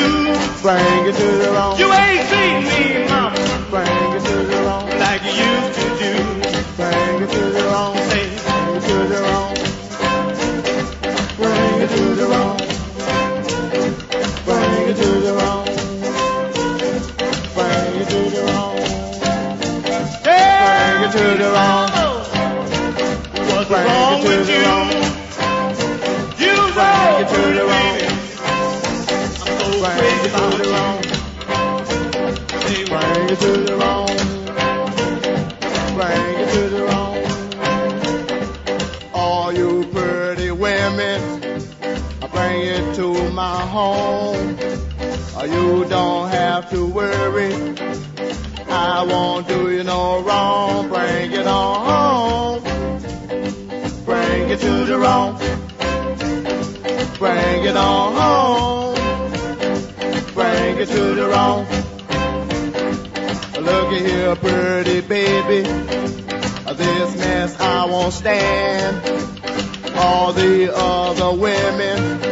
Bring 0.62 1.06
it 1.10 1.16
to 1.16 1.28
Jerome. 1.42 1.80
You 1.80 1.90
ain't 1.92 2.24
seen 2.30 2.58
me, 2.70 3.08
mama. 3.10 3.36
Bring 3.72 4.00
it 4.16 4.22
to 4.28 4.36
Jerome, 4.50 4.90
like 5.00 5.24
you 5.24 5.34
used 5.34 5.74
to 5.80 5.86
do. 5.98 6.14
Bring 6.78 7.24
it 7.24 7.30
to 7.34 7.42
Jerome, 7.58 7.98
say, 8.10 8.26
bring 8.46 8.76
it 8.76 8.84
to 8.86 8.96
Jerome. 9.10 9.58
Bring 11.38 11.74
it 11.82 11.90
to 11.90 12.02
Jerome. 12.20 12.58
Bring 14.46 14.84
it 14.90 14.98
to 15.02 15.10
Jerome. 15.26 15.66
Bring 17.56 17.92
it 18.02 18.08
to 18.14 18.20
Jerome. 18.30 18.78
Bring 20.24 20.98
it 21.04 21.12
to 21.18 21.24
the 21.42 21.50
wrong. 21.56 21.90
What's 23.50 23.70
wrong 23.72 24.24
with 24.24 24.50
you? 24.50 24.99
everybody 30.34 30.70
wrong. 30.70 31.02
Bring 32.88 33.30
it 33.30 33.40
to 33.40 33.66
Jerome. 33.66 34.18
Bring 35.96 36.36
it 36.40 36.50
to 36.54 36.62
Jerome. 36.70 37.26
All 39.14 39.52
you 39.54 39.86
pretty 39.92 40.52
women, 40.52 41.40
bring 42.32 42.62
it 42.62 42.96
to 42.96 43.32
my 43.32 43.62
home. 43.62 44.58
You 45.42 45.86
don't 45.86 46.30
have 46.30 46.70
to 46.72 46.86
worry. 46.86 47.54
I 48.70 49.04
won't 49.04 49.48
do 49.48 49.72
you 49.72 49.84
no 49.84 50.22
wrong. 50.22 50.90
Bring 50.90 51.32
it 51.32 51.48
on 51.48 51.86
home. 51.86 52.64
Bring 54.06 54.50
it 54.50 54.60
to 54.60 54.86
Jerome. 54.86 55.38
Bring 57.18 57.66
it 57.66 57.78
on 57.78 58.14
home. 58.14 58.79
Bring 60.80 60.92
it 60.92 60.96
to 60.96 61.14
Jerome. 61.14 61.66
Look 63.66 63.92
at 63.92 64.02
here, 64.02 64.36
pretty 64.38 65.02
baby. 65.02 65.68
This 66.78 67.18
mess 67.18 67.60
I 67.60 67.84
won't 67.84 68.14
stand. 68.14 68.96
All 69.98 70.32
the 70.32 70.74
other 70.74 71.38
women, 71.38 72.24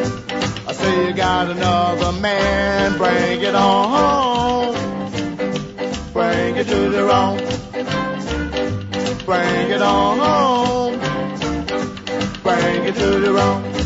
I 0.65 0.71
say 0.71 1.07
you 1.07 1.13
got 1.13 1.49
another 1.49 2.13
man. 2.21 2.97
Bring 2.97 3.41
it 3.41 3.53
on 3.53 3.89
home. 3.97 4.75
Bring 6.13 6.55
it 6.55 6.67
to 6.67 6.91
Jerome. 6.91 7.39
Bring 9.25 9.71
it 9.71 9.81
on 9.81 10.19
home. 10.19 10.99
Bring 12.43 12.85
it 12.85 12.95
to 12.95 13.19
Jerome. 13.19 13.76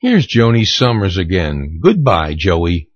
Here's 0.00 0.28
Joanie 0.28 0.64
Sommers 0.64 1.18
again. 1.18 1.80
Goodbye, 1.82 2.34
Joey. 2.38 2.88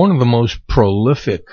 One 0.00 0.12
of 0.12 0.18
the 0.18 0.24
most 0.24 0.66
prolific 0.66 1.44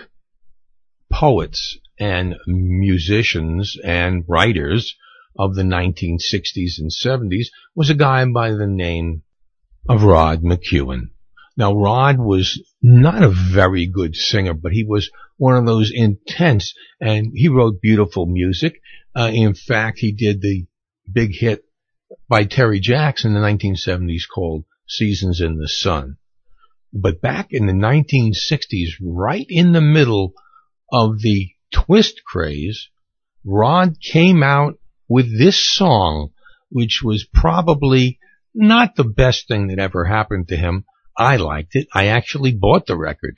poets 1.11 1.79
and 1.99 2.37
musicians 2.47 3.75
and 3.83 4.23
writers 4.25 4.95
of 5.37 5.53
the 5.53 5.63
1960s 5.63 6.79
and 6.79 6.89
70s 6.89 7.47
was 7.75 7.89
a 7.89 7.93
guy 7.93 8.23
by 8.23 8.51
the 8.51 8.65
name 8.65 9.23
of 9.89 10.03
Rod 10.03 10.43
McKuen. 10.43 11.09
Now, 11.57 11.73
Rod 11.73 12.19
was 12.19 12.63
not 12.81 13.21
a 13.21 13.35
very 13.53 13.85
good 13.85 14.15
singer, 14.15 14.53
but 14.53 14.71
he 14.71 14.85
was 14.85 15.11
one 15.35 15.57
of 15.57 15.65
those 15.65 15.91
intense, 15.93 16.73
and 17.01 17.33
he 17.35 17.49
wrote 17.49 17.81
beautiful 17.81 18.27
music. 18.27 18.81
Uh, 19.13 19.29
in 19.33 19.55
fact, 19.55 19.99
he 19.99 20.13
did 20.13 20.39
the 20.39 20.67
big 21.11 21.35
hit 21.35 21.65
by 22.29 22.45
Terry 22.45 22.79
Jackson 22.79 23.35
in 23.35 23.41
the 23.41 23.45
1970s 23.45 24.21
called 24.33 24.63
Seasons 24.87 25.41
in 25.41 25.57
the 25.57 25.67
Sun. 25.67 26.15
But 26.93 27.21
back 27.21 27.47
in 27.51 27.65
the 27.65 27.73
1960s, 27.73 28.91
right 29.01 29.45
in 29.49 29.71
the 29.71 29.81
middle 29.81 30.33
of 30.91 31.19
the 31.19 31.49
twist 31.71 32.21
craze, 32.25 32.89
Rod 33.45 33.97
came 34.01 34.43
out 34.43 34.79
with 35.07 35.37
this 35.37 35.57
song, 35.57 36.29
which 36.69 37.01
was 37.03 37.27
probably 37.33 38.19
not 38.53 38.95
the 38.95 39.03
best 39.03 39.47
thing 39.47 39.67
that 39.67 39.79
ever 39.79 40.05
happened 40.05 40.47
to 40.49 40.57
him. 40.57 40.85
I 41.17 41.37
liked 41.37 41.75
it. 41.75 41.87
I 41.93 42.07
actually 42.07 42.53
bought 42.53 42.85
the 42.85 42.97
record. 42.97 43.37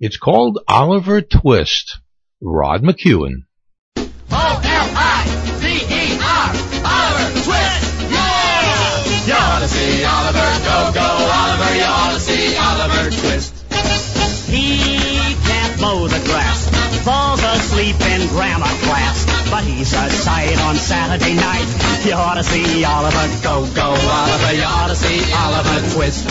It's 0.00 0.16
called 0.16 0.58
Oliver 0.68 1.22
Twist. 1.22 2.00
Rod 2.40 2.82
McKuen. 2.82 3.44
O-L-I-V-E-R, 3.96 4.56
Oliver 6.84 7.32
Twist, 7.44 8.10
yeah! 8.12 9.26
You 9.26 9.32
ought 9.32 9.60
to 9.60 9.68
see 9.68 10.04
Oliver, 10.04 10.64
go, 10.64 10.92
go, 10.92 11.00
Oliver, 11.00 11.74
you 11.76 11.84
ought 11.84 12.15
the 16.18 16.28
grass, 16.28 16.68
falls 17.04 17.42
asleep 17.42 18.00
in 18.00 18.26
grammar 18.28 18.72
class, 18.88 19.26
but 19.50 19.64
he's 19.64 19.92
a 19.92 20.08
sight 20.08 20.56
on 20.64 20.74
Saturday 20.76 21.34
night. 21.34 21.68
You 22.04 22.14
ought 22.14 22.34
to 22.34 22.44
see 22.44 22.84
Oliver 22.84 23.26
go, 23.42 23.66
go, 23.74 23.88
Oliver, 23.92 24.52
you 24.54 24.64
ought 24.64 24.88
to 24.88 24.96
see 24.96 25.20
Oliver 25.32 25.78
twist. 25.92 26.24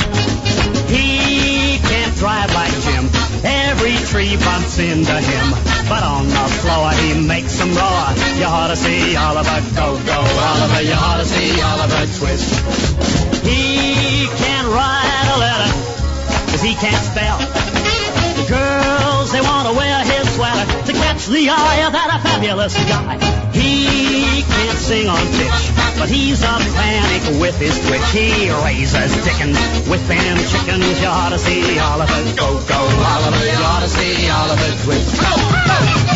He 0.90 1.78
can't 1.86 2.16
drive 2.18 2.50
like 2.54 2.74
Jim, 2.82 3.10
every 3.44 3.96
tree 4.10 4.38
bumps 4.38 4.80
into 4.80 5.14
him, 5.14 5.46
but 5.90 6.02
on 6.04 6.26
the 6.30 6.48
floor 6.62 6.90
he 7.06 7.28
makes 7.28 7.58
them 7.58 7.70
roar. 7.76 8.06
You 8.40 8.46
ought 8.46 8.70
to 8.74 8.78
see 8.78 9.16
Oliver 9.16 9.62
go, 9.76 10.02
go, 10.02 10.20
Oliver, 10.50 10.82
you 10.82 10.98
ought 10.98 11.20
to 11.22 11.26
see 11.26 11.62
Oliver 11.62 12.06
twist. 12.18 12.50
He 13.46 14.26
can't 14.42 14.68
write 14.74 15.28
a 15.30 15.38
letter, 15.38 15.72
cause 16.50 16.62
he 16.62 16.74
can't 16.74 17.04
spell. 17.06 17.38
The 18.36 18.46
girls, 18.50 19.15
they 19.36 19.42
want 19.42 19.68
to 19.68 19.74
wear 19.76 20.00
his 20.06 20.34
sweater 20.34 20.66
to 20.88 20.94
catch 20.94 21.28
the 21.28 21.50
eye 21.50 21.84
of 21.86 21.92
that 21.92 22.22
fabulous 22.24 22.74
guy. 22.88 23.20
He 23.52 24.44
can't 24.48 24.80
sing 24.80 25.10
on 25.10 25.20
pitch, 25.36 25.76
but 26.00 26.08
he's 26.08 26.42
a 26.42 26.56
panic 26.80 27.42
with 27.42 27.60
his 27.60 27.76
twitch. 27.86 28.08
He 28.16 28.50
raises 28.64 29.12
dickens 29.28 29.60
with 29.92 30.08
them 30.08 30.38
chickens. 30.48 31.02
You 31.02 31.08
ought 31.08 31.36
to 31.36 31.40
see 31.40 31.78
Oliver. 31.80 32.16
Go, 32.40 32.64
go, 32.64 32.80
Oliver. 32.80 33.44
You 33.44 33.60
ought 33.60 33.84
to 33.84 33.90
see 33.90 34.30
Oliver 34.30 34.72
Twist. 34.84 35.20
Go, 35.20 35.36
go. 35.68 36.16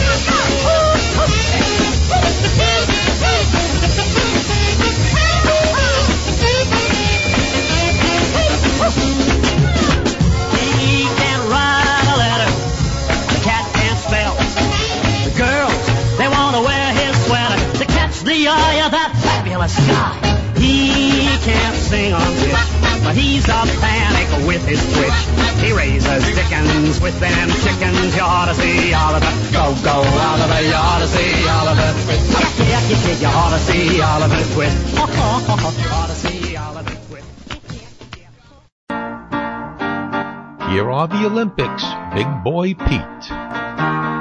Eye 18.49 18.81
of 18.85 18.91
that 18.91 19.13
fabulous 19.15 19.77
guy. 19.87 20.17
He 20.59 21.23
can't 21.45 21.75
sing 21.77 22.13
on 22.13 22.27
pitch, 22.41 23.03
but 23.03 23.15
he's 23.15 23.47
a 23.47 23.63
panic 23.79 24.27
with 24.45 24.65
his 24.67 24.81
twitch. 24.93 25.19
He 25.63 25.71
raises 25.71 26.25
dickens 26.35 26.99
with 26.99 27.17
them 27.19 27.49
chickens. 27.63 28.15
You 28.15 28.23
ought 28.23 28.47
to 28.47 28.55
see 28.55 28.93
Oliver. 28.93 29.31
Go, 29.53 29.75
go, 29.83 30.03
Oliver. 30.03 30.61
You 30.67 30.75
ought 30.75 30.99
to 30.99 31.07
see 31.07 31.47
Oliver 31.47 31.93
Twist. 32.03 32.27
Yucky, 32.33 32.65
yucky, 32.73 32.95
kid. 33.05 33.21
You 33.21 33.27
ought 33.27 33.51
to 33.51 33.59
see 33.59 34.01
Oliver 34.01 34.43
Twist. 34.53 34.77
You 34.95 35.03
ought 35.03 36.07
to 36.07 36.15
see 36.15 36.55
Oliver 36.57 36.95
Twist. 37.07 37.27
Here 40.69 40.89
are 40.91 41.07
the 41.07 41.25
Olympics. 41.25 41.83
Big 42.13 42.27
Boy 42.43 42.73
Pete. 42.73 44.18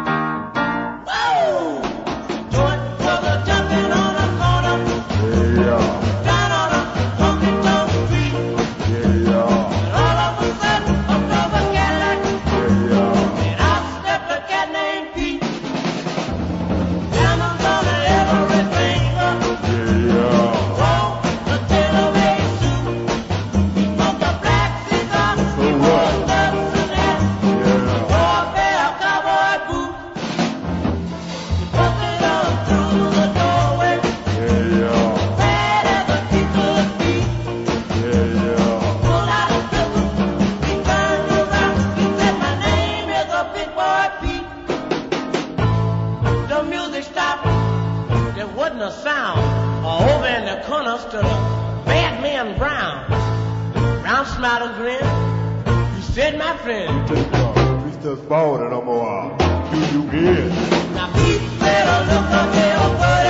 Friend, 56.69 57.09
Mr. 57.09 58.23
Sport 58.25 58.61
and 58.61 58.75
I'm 58.75 58.85
gonna 58.85 59.71
do 59.71 59.81
you 59.95 60.03
good. 60.11 60.53
now 60.93 61.11
Pete 61.15 61.41
better 61.59 61.99
look 62.13 62.29
up 62.41 62.53
here, 62.53 63.28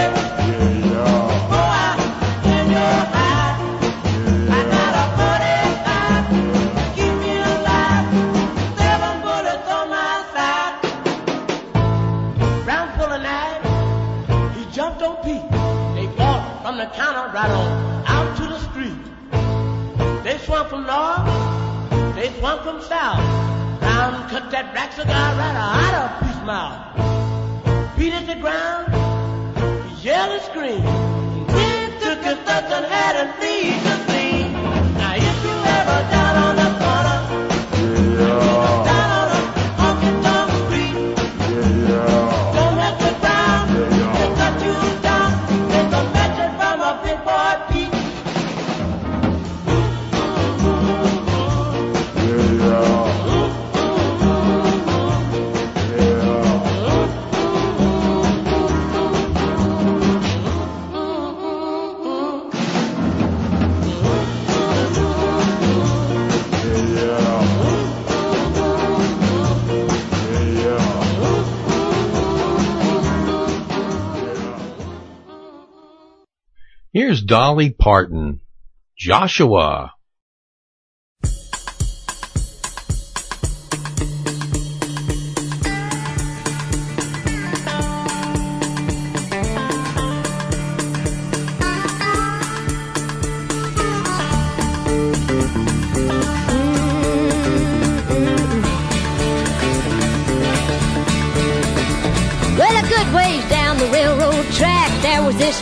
from 22.62 22.80
south. 22.82 23.20
Brown 23.80 24.28
cut 24.28 24.50
that 24.50 24.72
black 24.72 24.92
cigar 24.92 25.34
right 25.36 25.56
out 25.56 25.94
of 26.04 26.28
his 26.28 26.40
mouth. 26.44 27.98
Beat 27.98 28.12
at 28.12 28.26
the 28.26 28.36
ground. 28.36 28.92
yell 30.02 30.30
and 30.32 30.42
screamed. 30.42 30.84
Then 31.48 31.90
took 32.00 32.24
his 32.24 32.38
nuts 32.46 32.72
and 32.72 32.86
had 32.86 33.14
a 33.16 33.26
leave 33.40 33.87
Dolly 77.28 77.68
Parton. 77.68 78.40
Joshua. 78.96 79.92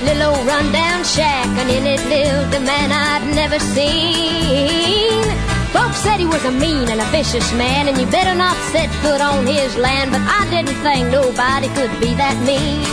Little 0.03 0.35
old 0.35 0.47
rundown 0.47 1.05
shack, 1.05 1.47
and 1.59 1.71
in 1.71 1.87
it 1.87 2.03
lived 2.09 2.55
a 2.55 2.61
man 2.61 2.93
I'd 2.93 3.35
never 3.35 3.59
seen. 3.59 5.25
Folks 5.73 5.99
said 5.99 6.19
he 6.19 6.27
was 6.27 6.45
a 6.45 6.51
mean 6.51 6.89
and 6.89 7.01
a 7.01 7.05
vicious 7.07 7.53
man, 7.55 7.89
and 7.89 7.97
you 7.99 8.07
better 8.07 8.35
not 8.35 8.57
set 8.73 8.91
foot 9.03 9.21
on 9.21 9.47
his 9.47 9.77
land, 9.77 10.11
but 10.11 10.21
I 10.21 10.49
didn't 10.51 10.77
think 10.83 11.11
nobody 11.11 11.69
could 11.69 11.93
be 12.01 12.15
that 12.15 12.37
mean. 12.45 12.85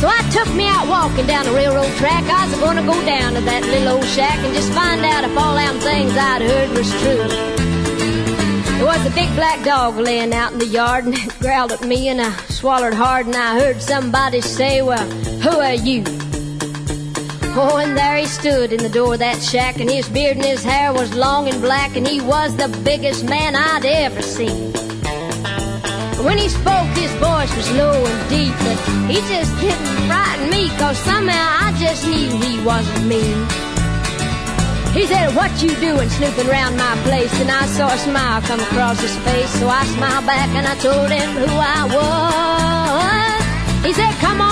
So 0.00 0.08
I 0.08 0.20
took 0.30 0.52
me 0.54 0.68
out 0.68 0.88
walking 0.88 1.26
down 1.26 1.46
the 1.46 1.52
railroad 1.52 1.90
track. 1.96 2.24
I 2.24 2.46
was 2.46 2.60
gonna 2.60 2.84
go 2.84 2.94
down 3.06 3.34
to 3.34 3.40
that 3.40 3.62
little 3.64 3.96
old 3.96 4.04
shack 4.04 4.38
and 4.44 4.54
just 4.54 4.70
find 4.72 5.04
out 5.04 5.24
if 5.24 5.36
all 5.36 5.54
them 5.54 5.78
things 5.80 6.12
I'd 6.12 6.42
heard 6.42 6.70
was 6.76 6.90
true. 7.00 7.56
There 8.76 8.84
was 8.84 9.06
a 9.06 9.14
big 9.14 9.34
black 9.34 9.64
dog 9.64 9.96
laying 9.96 10.34
out 10.34 10.52
in 10.52 10.58
the 10.58 10.66
yard 10.66 11.06
and 11.06 11.14
it 11.14 11.38
growled 11.40 11.72
at 11.72 11.82
me 11.82 12.08
and 12.08 12.20
I 12.20 12.30
swallowed 12.50 12.92
hard 12.92 13.24
and 13.26 13.34
I 13.34 13.58
heard 13.58 13.80
somebody 13.80 14.42
say, 14.42 14.82
well, 14.82 15.08
who 15.46 15.60
are 15.60 15.74
you? 15.74 16.02
Oh, 17.54 17.78
and 17.78 17.96
there 17.96 18.16
he 18.16 18.26
stood 18.26 18.72
in 18.72 18.82
the 18.82 18.88
door 18.88 19.14
of 19.14 19.20
that 19.20 19.40
shack 19.40 19.78
and 19.78 19.88
his 19.88 20.08
beard 20.08 20.36
and 20.36 20.44
his 20.44 20.64
hair 20.64 20.92
was 20.92 21.14
long 21.14 21.48
and 21.48 21.60
black 21.62 21.96
and 21.96 22.06
he 22.06 22.20
was 22.20 22.56
the 22.56 22.68
biggest 22.82 23.24
man 23.24 23.54
I'd 23.54 23.86
ever 23.86 24.22
seen. 24.22 24.72
When 26.26 26.36
he 26.36 26.48
spoke, 26.48 26.90
his 26.98 27.12
voice 27.22 27.54
was 27.54 27.70
low 27.78 27.94
and 27.94 28.20
deep, 28.28 28.54
but 28.66 28.78
he 29.06 29.22
just 29.30 29.54
didn't 29.62 29.96
frighten 30.10 30.50
me 30.50 30.68
cause 30.80 30.98
somehow 30.98 31.46
I 31.64 31.72
just 31.78 32.04
knew 32.04 32.28
he 32.42 32.58
wasn't 32.64 33.06
mean. 33.06 33.38
He 34.98 35.06
said, 35.06 35.30
what 35.36 35.52
you 35.62 35.70
doing 35.76 36.08
snooping 36.10 36.48
around 36.50 36.76
my 36.76 36.94
place? 37.04 37.32
And 37.40 37.50
I 37.52 37.66
saw 37.66 37.86
a 37.86 37.98
smile 37.98 38.42
come 38.42 38.60
across 38.60 39.00
his 39.00 39.14
face. 39.18 39.50
So 39.60 39.68
I 39.68 39.84
smiled 39.94 40.26
back 40.26 40.48
and 40.58 40.66
I 40.66 40.74
told 40.76 41.10
him 41.10 41.30
who 41.38 41.54
I 41.54 41.80
was. 41.94 43.84
He 43.86 43.92
said, 43.92 44.12
come 44.18 44.40
on 44.40 44.45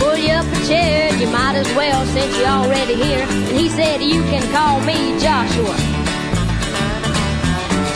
Pull 0.00 0.16
you 0.16 0.32
up 0.32 0.46
a 0.46 0.60
chair, 0.66 1.14
you 1.20 1.28
might 1.28 1.56
as 1.56 1.70
well 1.78 2.04
since 2.06 2.36
you're 2.38 2.54
already 2.60 2.94
here. 2.94 3.24
And 3.28 3.56
he 3.56 3.68
said, 3.68 4.02
You 4.02 4.22
can 4.32 4.42
call 4.50 4.80
me 4.80 4.98
Joshua. 5.20 5.76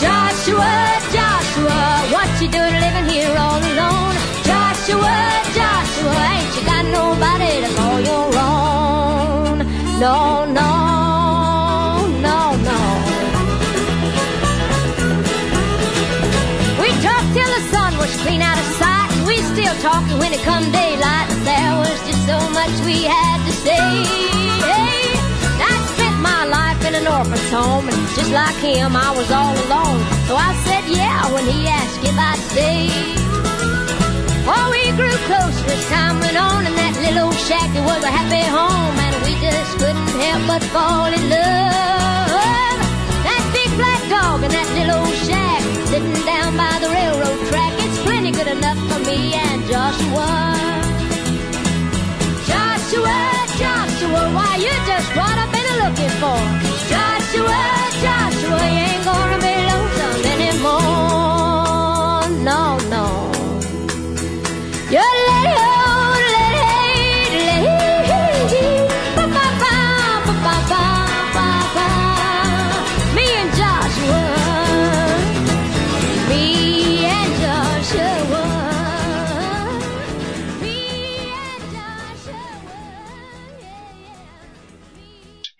Joshua, 0.04 0.72
Joshua, 1.16 1.80
what 2.14 2.28
you 2.40 2.48
doing 2.48 2.76
living 2.86 3.08
here 3.08 3.34
all 3.44 3.58
alone? 3.58 4.16
Joshua, 4.50 5.16
Joshua, 5.58 6.16
ain't 6.36 6.50
you 6.56 6.62
got 6.72 6.84
nobody 7.00 7.52
to 7.64 7.70
call 7.74 7.98
your 8.00 8.28
own? 8.38 9.58
No, 9.98 10.44
no. 10.44 10.84
clean 18.24 18.40
out 18.40 18.58
of 18.58 18.64
sight. 18.76 18.93
Still 19.54 19.78
talking 19.86 20.18
when 20.18 20.32
it 20.32 20.42
come 20.42 20.66
daylight. 20.72 21.28
There 21.46 21.74
was 21.78 21.94
just 22.02 22.26
so 22.26 22.38
much 22.50 22.74
we 22.82 23.06
had 23.06 23.38
to 23.46 23.52
say. 23.62 23.86
Hey, 24.66 25.14
I 25.62 25.72
spent 25.94 26.18
my 26.18 26.42
life 26.44 26.82
in 26.84 26.96
an 26.98 27.06
orphan's 27.06 27.50
home, 27.54 27.86
and 27.86 27.96
just 28.18 28.32
like 28.32 28.58
him, 28.58 28.96
I 28.96 29.14
was 29.14 29.30
all 29.30 29.54
alone. 29.54 30.02
So 30.26 30.34
I 30.34 30.58
said 30.66 30.82
yeah 30.90 31.30
when 31.32 31.46
he 31.46 31.68
asked 31.70 32.02
if 32.02 32.18
I'd 32.18 32.42
stay. 32.50 32.90
Oh, 34.50 34.74
we 34.74 34.90
grew 34.98 35.14
closer 35.30 35.70
as 35.70 35.86
time 35.86 36.18
went 36.18 36.36
on, 36.36 36.66
and 36.66 36.74
that 36.74 36.98
little 36.98 37.30
old 37.30 37.38
shack 37.46 37.70
it 37.78 37.84
was 37.86 38.02
a 38.02 38.10
happy 38.10 38.42
home, 38.50 38.98
and 39.06 39.14
we 39.22 39.38
just 39.38 39.78
couldn't 39.78 40.18
help 40.18 40.42
but 40.50 40.62
fall 40.74 41.14
in 41.14 41.30
love. 41.30 42.82
That 43.22 43.42
big 43.54 43.70
black 43.78 44.02
dog 44.10 44.42
and 44.42 44.50
that 44.50 44.66
little 44.74 45.06
old 45.06 45.14
shack 45.30 45.62
sitting 45.86 46.26
down 46.26 46.58
by 46.58 46.74
the 46.82 46.90
railroad 46.90 47.38
track, 47.46 47.70
good 48.44 48.58
enough 48.58 48.78
for 48.88 48.98
me 49.00 49.34
and 49.34 49.62
Joshua. 49.64 50.54
Joshua, 52.46 53.18
Joshua, 53.60 54.22
why 54.36 54.56
you 54.56 54.74
just 54.86 55.08
what 55.16 55.36
I've 55.42 55.52
been 55.52 55.70
looking 55.82 56.14
for? 56.20 56.40
Joshua, 56.92 57.62
Joshua, 58.02 58.60
you 58.76 58.82
ain't 58.90 59.04
gonna 59.04 59.43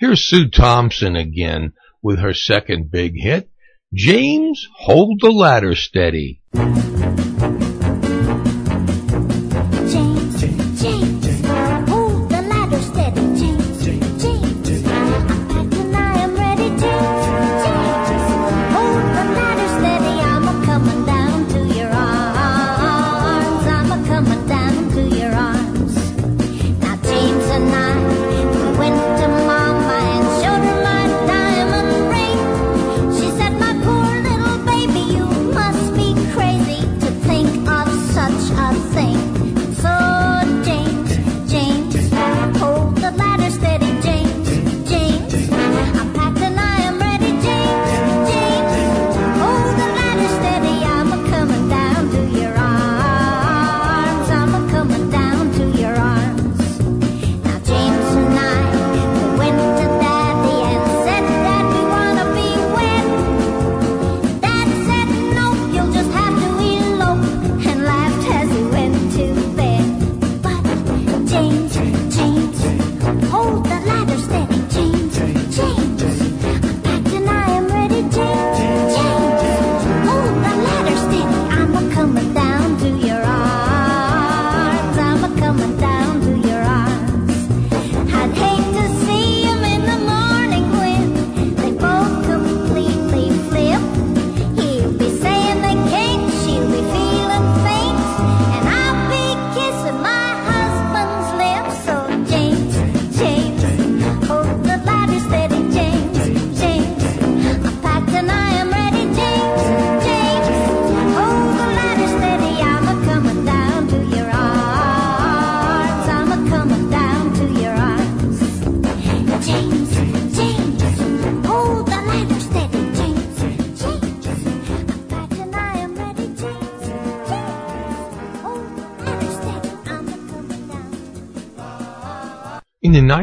Here's 0.05 0.28
Sue 0.28 0.51
Thompson 0.51 1.16
again 1.16 1.72
with 2.02 2.18
her 2.18 2.35
second 2.35 2.90
big 2.90 3.14
hit, 3.16 3.48
James 3.94 4.68
Hold 4.81 5.18
the 5.22 5.31
Ladder 5.31 5.74
Steady. 5.74 6.43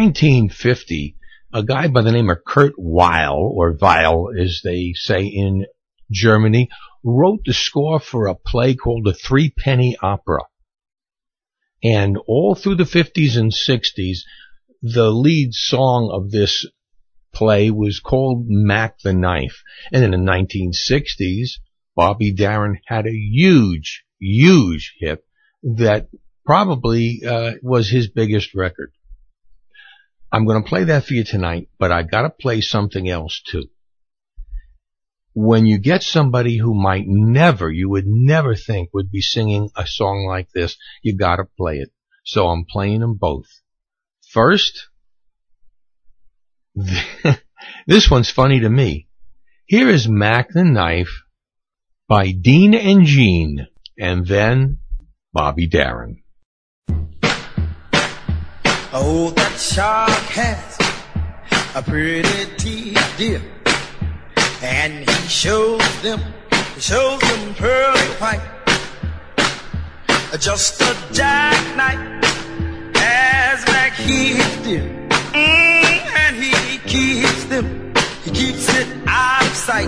1950, 0.01 1.15
a 1.53 1.61
guy 1.61 1.87
by 1.87 2.01
the 2.01 2.11
name 2.11 2.31
of 2.31 2.43
Kurt 2.43 2.73
Weill, 2.75 3.53
or 3.53 3.77
Weill 3.79 4.31
as 4.35 4.61
they 4.63 4.93
say 4.95 5.25
in 5.25 5.67
Germany, 6.09 6.69
wrote 7.03 7.41
the 7.45 7.53
score 7.53 7.99
for 7.99 8.25
a 8.25 8.33
play 8.33 8.73
called 8.73 9.05
the 9.05 9.13
Three 9.13 9.51
Penny 9.51 9.95
Opera. 10.01 10.41
And 11.83 12.17
all 12.25 12.55
through 12.55 12.77
the 12.77 12.83
50s 12.83 13.37
and 13.37 13.51
60s, 13.51 14.21
the 14.81 15.11
lead 15.11 15.53
song 15.53 16.09
of 16.11 16.31
this 16.31 16.65
play 17.31 17.69
was 17.69 17.99
called 17.99 18.45
Mac 18.47 18.97
the 19.03 19.13
Knife. 19.13 19.61
And 19.93 20.03
in 20.03 20.09
the 20.09 20.17
1960s, 20.17 21.59
Bobby 21.95 22.33
Darin 22.33 22.79
had 22.87 23.05
a 23.05 23.13
huge, 23.13 24.03
huge 24.19 24.95
hit 24.99 25.23
that 25.61 26.07
probably 26.43 27.21
uh, 27.23 27.53
was 27.61 27.87
his 27.87 28.09
biggest 28.09 28.55
record. 28.55 28.91
I'm 30.31 30.45
going 30.45 30.63
to 30.63 30.69
play 30.69 30.85
that 30.85 31.05
for 31.05 31.13
you 31.13 31.23
tonight, 31.23 31.69
but 31.77 31.91
I've 31.91 32.09
got 32.09 32.21
to 32.21 32.29
play 32.29 32.61
something 32.61 33.09
else 33.09 33.41
too. 33.45 33.65
When 35.33 35.65
you 35.65 35.77
get 35.77 36.03
somebody 36.03 36.57
who 36.57 36.73
might 36.73 37.05
never, 37.07 37.69
you 37.69 37.89
would 37.89 38.05
never 38.07 38.55
think 38.55 38.89
would 38.93 39.11
be 39.11 39.21
singing 39.21 39.69
a 39.75 39.85
song 39.85 40.25
like 40.27 40.49
this, 40.51 40.77
you 41.03 41.17
got 41.17 41.37
to 41.37 41.45
play 41.57 41.77
it. 41.77 41.89
So 42.23 42.47
I'm 42.47 42.65
playing 42.65 43.01
them 43.01 43.15
both. 43.15 43.47
First, 44.29 44.87
this 47.87 48.09
one's 48.09 48.29
funny 48.29 48.61
to 48.61 48.69
me. 48.69 49.07
Here 49.65 49.89
is 49.89 50.07
Mac 50.07 50.49
the 50.49 50.63
Knife 50.63 51.23
by 52.07 52.31
Dean 52.31 52.73
and 52.73 53.05
Jean, 53.05 53.67
and 53.97 54.25
then 54.25 54.79
Bobby 55.33 55.67
Darin. 55.67 56.20
Oh, 58.93 59.29
that 59.37 59.57
shark 59.57 60.09
has 60.35 60.77
a 61.73 61.81
pretty 61.81 62.45
teeth, 62.57 63.13
dear. 63.17 63.41
And 64.61 65.09
he 65.09 65.27
shows 65.29 66.01
them, 66.01 66.19
he 66.75 66.81
shows 66.81 67.21
them 67.21 67.53
pearly 67.55 68.07
white. 68.19 68.41
Just 70.37 70.81
a 70.81 70.93
jackknife 71.13 72.25
as 72.97 73.63
Macheath 73.65 74.63
did. 74.65 75.09
Mm, 75.31 76.01
and 76.23 76.35
he 76.35 76.77
keeps 76.79 77.45
them, 77.45 77.93
he 78.25 78.31
keeps 78.31 78.67
it 78.75 78.87
out 79.07 79.41
of 79.45 79.55
sight. 79.55 79.87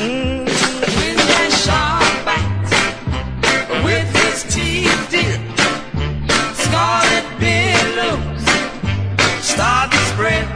Mm, 0.00 0.48
when 0.48 1.16
that 1.16 1.50
shark 1.62 2.24
bites 2.26 2.72
with 3.84 4.08
his 4.16 4.42
teeth, 4.52 5.10
dear, 5.10 5.38
scarlet 6.54 7.38
billows 7.38 7.73
start 9.54 9.90
to 9.92 9.98
spread. 10.10 10.46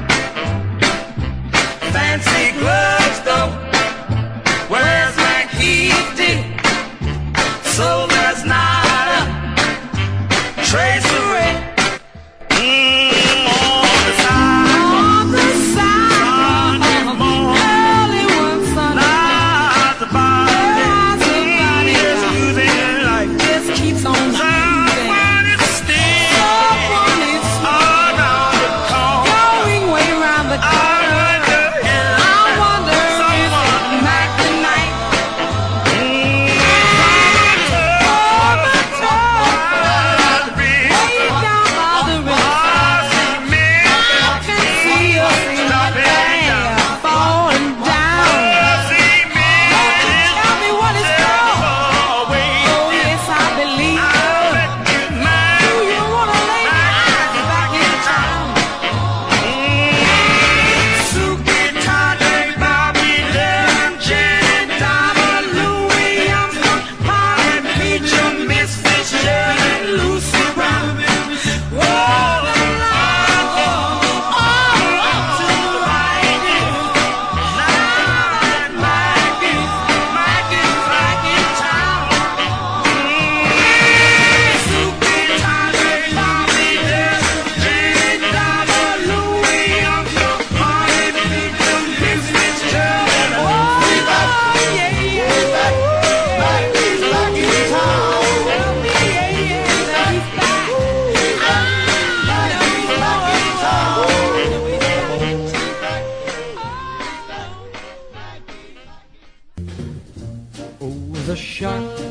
Fancy 1.92 2.58
gloves, 2.58 2.97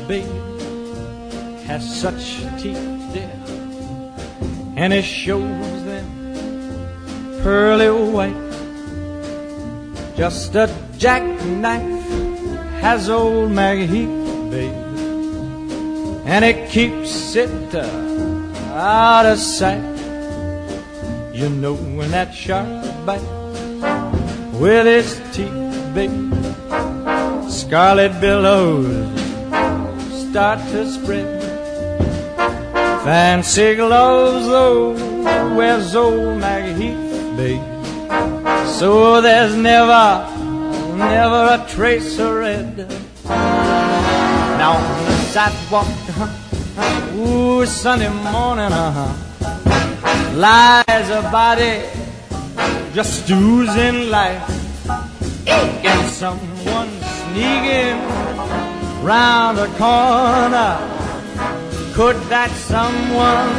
babe 0.08 0.48
has 1.66 2.00
such 2.00 2.40
teeth, 2.60 3.12
there, 3.12 3.30
and 4.76 4.92
it 4.92 5.04
shows 5.04 5.84
them 5.84 6.06
pearly 7.42 7.90
white. 7.90 8.48
Just 10.16 10.54
a 10.54 10.74
jackknife 10.96 12.08
has 12.80 13.10
old 13.10 13.50
Maggie 13.50 13.86
Heath, 13.86 14.50
babe, 14.50 14.72
and 16.24 16.44
it 16.44 16.70
keeps 16.70 17.36
it 17.36 17.74
uh, 17.74 17.84
out 18.74 19.26
of 19.26 19.38
sight. 19.38 19.84
You 21.34 21.50
know 21.50 21.74
when 21.74 22.10
that 22.12 22.34
sharp 22.34 22.66
bite 23.04 23.20
with 24.54 24.86
its 24.86 25.20
teeth, 25.36 25.94
babe, 25.94 26.32
scarlet 27.48 28.20
billows 28.20 29.17
start 30.30 30.58
to 30.70 30.90
spread. 30.90 31.42
Fancy 33.04 33.76
gloves, 33.76 34.46
though, 34.46 34.92
wears 35.56 35.94
old 35.94 36.38
Maggie 36.38 36.74
Heath, 36.74 37.36
baby. 37.36 37.62
So 38.78 39.22
there's 39.22 39.56
never, 39.56 40.28
never 40.96 41.42
a 41.56 41.66
trace 41.66 42.18
of 42.18 42.34
red. 42.34 42.76
Now 43.24 44.72
on 44.76 45.04
the 45.06 45.16
sidewalk, 45.32 45.86
uh-huh, 45.86 47.16
ooh, 47.16 47.64
Sunday 47.64 48.12
morning, 48.30 48.72
uh-huh, 48.72 50.34
lies 50.36 51.08
a 51.10 51.22
body 51.32 51.88
just 52.92 53.30
oozing 53.30 54.10
life. 54.10 54.44
And 55.48 56.10
someone 56.10 56.90
sneaking 57.00 58.27
round 59.02 59.58
the 59.58 59.66
corner. 59.78 60.78
Could 61.94 62.16
that 62.28 62.50
someone 62.50 63.52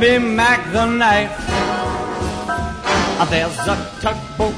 be 0.00 0.18
Mac 0.18 0.72
the 0.72 0.86
Knife? 0.86 1.32
Uh, 3.18 3.24
There's 3.30 3.58
a 3.66 3.76
tugboat 4.00 4.54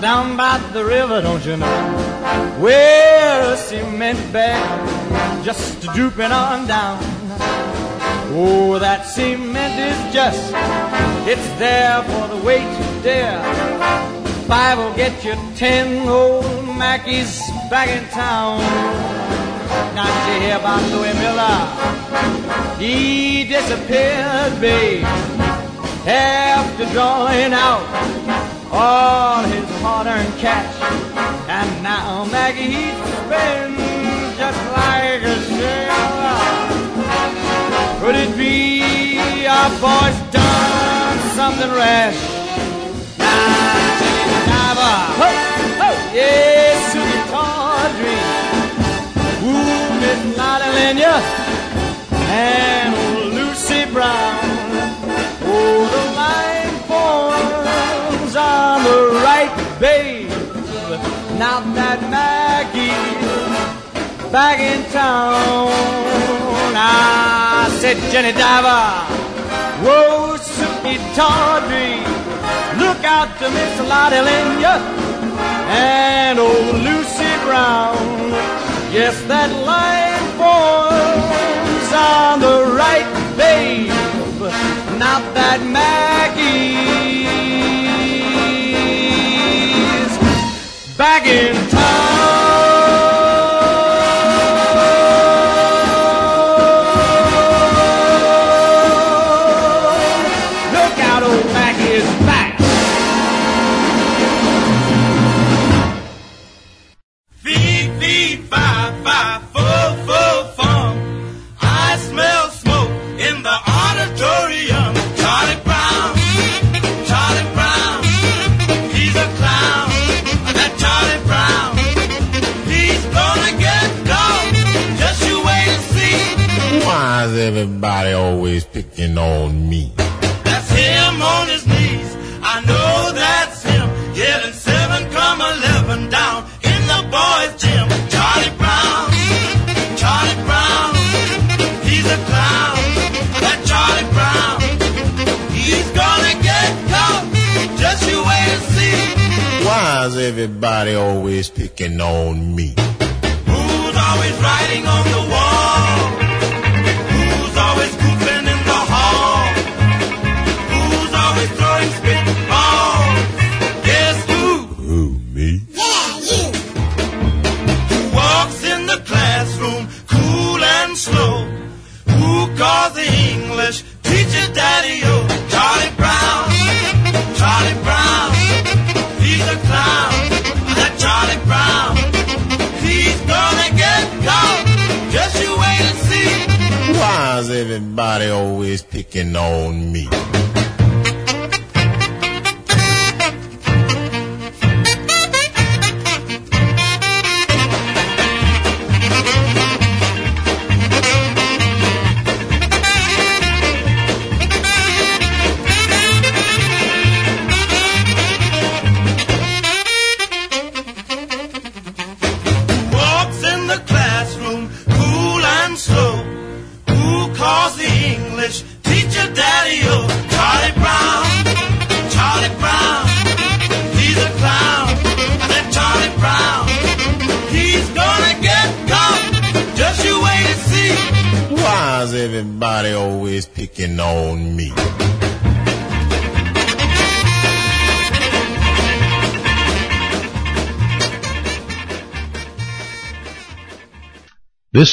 down 0.00 0.36
by 0.36 0.58
the 0.72 0.84
river, 0.84 1.20
don't 1.20 1.44
you 1.44 1.56
know? 1.56 1.66
Where 2.60 3.52
a 3.52 3.56
cement 3.56 4.32
bag 4.32 5.44
just 5.44 5.82
drooping 5.94 6.30
on 6.32 6.66
down. 6.66 6.98
Oh, 8.32 8.78
that 8.78 9.06
cement 9.06 9.80
is 9.80 10.14
just, 10.14 10.52
it's 11.26 11.48
there 11.58 12.02
for 12.04 12.28
the 12.28 12.36
weight 12.44 12.60
to 12.60 13.00
dare. 13.02 13.42
Five 14.46 14.78
will 14.78 14.94
get 14.94 15.24
you 15.24 15.34
ten 15.56 16.08
old 16.08 16.59
Mackies 16.80 17.46
back 17.68 17.88
in 17.88 18.08
town. 18.08 18.58
Now 19.94 20.06
did 20.06 20.34
you 20.34 20.40
hear 20.46 20.56
about 20.56 20.82
Louis 20.90 21.14
Miller? 21.20 21.58
He 22.78 23.44
disappeared, 23.44 24.60
babe 24.60 25.06
after 26.06 26.86
drawing 26.92 27.52
out 27.52 27.84
all 28.72 29.42
his 29.44 29.68
hard-earned 29.82 30.38
cash. 30.38 30.74
And 31.48 31.82
now 31.82 32.24
Maggie 32.26 32.62
he 32.62 32.90
spends 33.24 34.38
just 34.38 34.60
like 34.72 35.22
a 35.22 35.36
sailor. 35.58 36.40
Could 38.00 38.16
it 38.16 38.36
be 38.36 39.46
our 39.46 39.70
boy's 39.80 40.18
done 40.32 41.18
something 41.36 41.70
rash? 41.70 42.16
Diver, 44.48 44.96
ho, 45.20 45.59
yes, 46.12 46.92
Susie 46.92 47.22
Tawdry, 47.30 48.18
ooh, 49.46 50.00
Miss 50.00 50.36
Lottie 50.36 50.70
and 52.30 52.94
old 52.94 53.32
Lucy 53.34 53.84
Brown. 53.92 54.38
Oh, 55.42 55.86
the 55.94 56.04
line 56.18 56.74
forms 56.90 58.34
on 58.36 58.84
the 58.84 58.98
right, 59.22 59.52
babe. 59.80 60.30
Now 61.38 61.60
that 61.74 62.00
Maggie's 62.10 63.22
back 64.30 64.60
in 64.60 64.84
town, 64.90 65.70
I 66.76 67.68
said, 67.80 67.96
Jenny 68.10 68.32
Diver, 68.32 68.84
whoa, 69.84 70.36
Sukey 70.38 70.98
Tawdry, 71.14 72.02
look 72.78 73.02
out 73.04 73.38
to 73.38 73.48
Miss 73.50 73.80
Lottie 73.88 74.20
and 75.70 76.38
old 76.38 76.74
Lucy 76.86 77.32
Brown. 77.46 77.96
Yes, 78.92 79.14
that 79.32 79.50
line 79.70 80.26
forms 80.40 81.90
on 81.94 82.40
the 82.40 82.74
right, 82.76 83.08
babe 83.36 84.00
not 85.00 85.22
that 85.34 85.60
Maggie's 85.64 86.50
back 90.96 91.26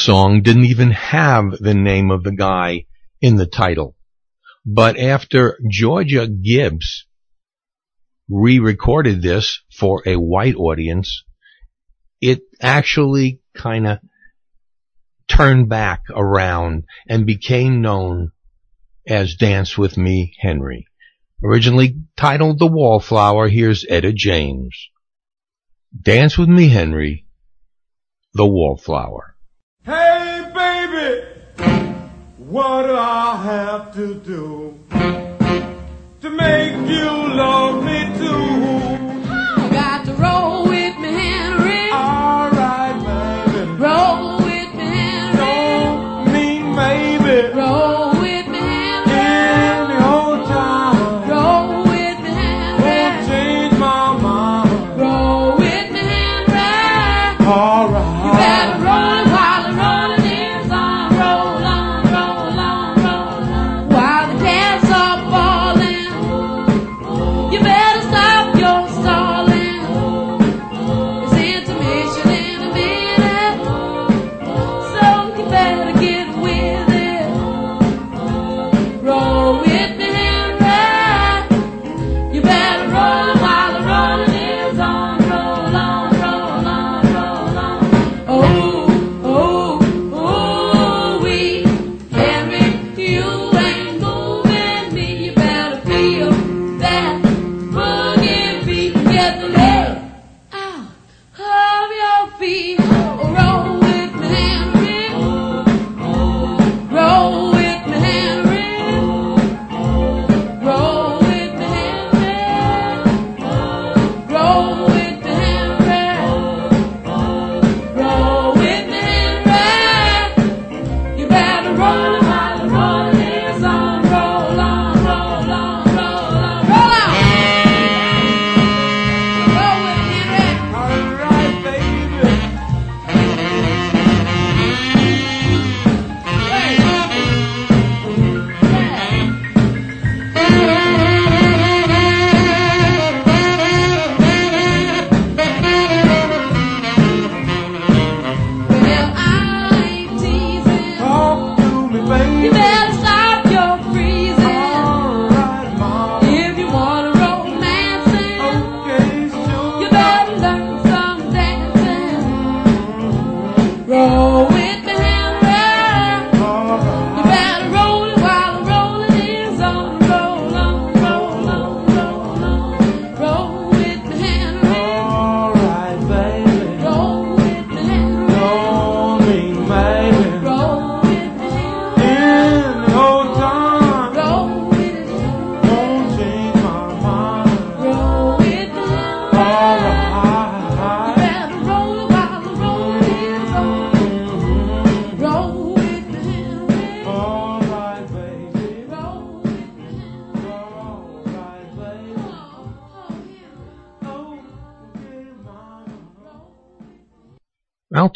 song 0.08 0.40
didn't 0.40 0.64
even 0.64 0.90
have 0.90 1.50
the 1.60 1.74
name 1.74 2.10
of 2.10 2.22
the 2.22 2.32
guy 2.32 2.86
in 3.20 3.36
the 3.36 3.44
title. 3.44 3.94
But 4.64 4.98
after 4.98 5.58
Georgia 5.68 6.26
Gibbs 6.26 7.04
re-recorded 8.26 9.20
this 9.20 9.60
for 9.70 10.02
a 10.06 10.16
white 10.16 10.54
audience, 10.54 11.24
it 12.22 12.40
actually 12.58 13.42
kind 13.54 13.86
of 13.86 13.98
turned 15.28 15.68
back 15.68 16.04
around 16.08 16.84
and 17.06 17.26
became 17.26 17.82
known 17.82 18.32
as 19.06 19.34
Dance 19.34 19.76
With 19.76 19.98
Me 19.98 20.32
Henry. 20.40 20.86
Originally 21.44 21.96
titled 22.16 22.58
The 22.58 22.66
Wallflower, 22.66 23.48
here's 23.48 23.84
Etta 23.86 24.14
James. 24.14 24.88
Dance 26.00 26.38
With 26.38 26.48
Me 26.48 26.70
Henry, 26.70 27.26
The 28.32 28.46
Wallflower. 28.46 29.34
Hey, 29.88 30.44
baby, 30.54 31.24
what 32.36 32.82
do 32.82 32.94
I 32.94 33.42
have 33.42 33.94
to 33.94 34.16
do 34.16 34.78
to 36.20 36.28
make 36.28 36.90
you 36.90 37.08
love 37.34 37.82
me 37.82 38.18
too? 38.18 38.57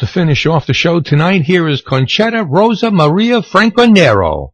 to 0.03 0.11
finish 0.11 0.45
off 0.45 0.65
the 0.65 0.73
show 0.73 0.99
tonight, 0.99 1.43
here 1.43 1.65
is 1.69 1.81
Concetta 1.81 2.45
Rosa 2.45 2.91
Maria 2.91 3.41
Franconero, 3.41 4.49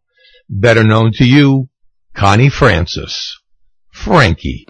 better 0.47 0.83
known 0.83 1.11
to 1.13 1.25
you, 1.25 1.69
Connie 2.13 2.49
Francis. 2.49 3.39
Frankie. 3.91 4.67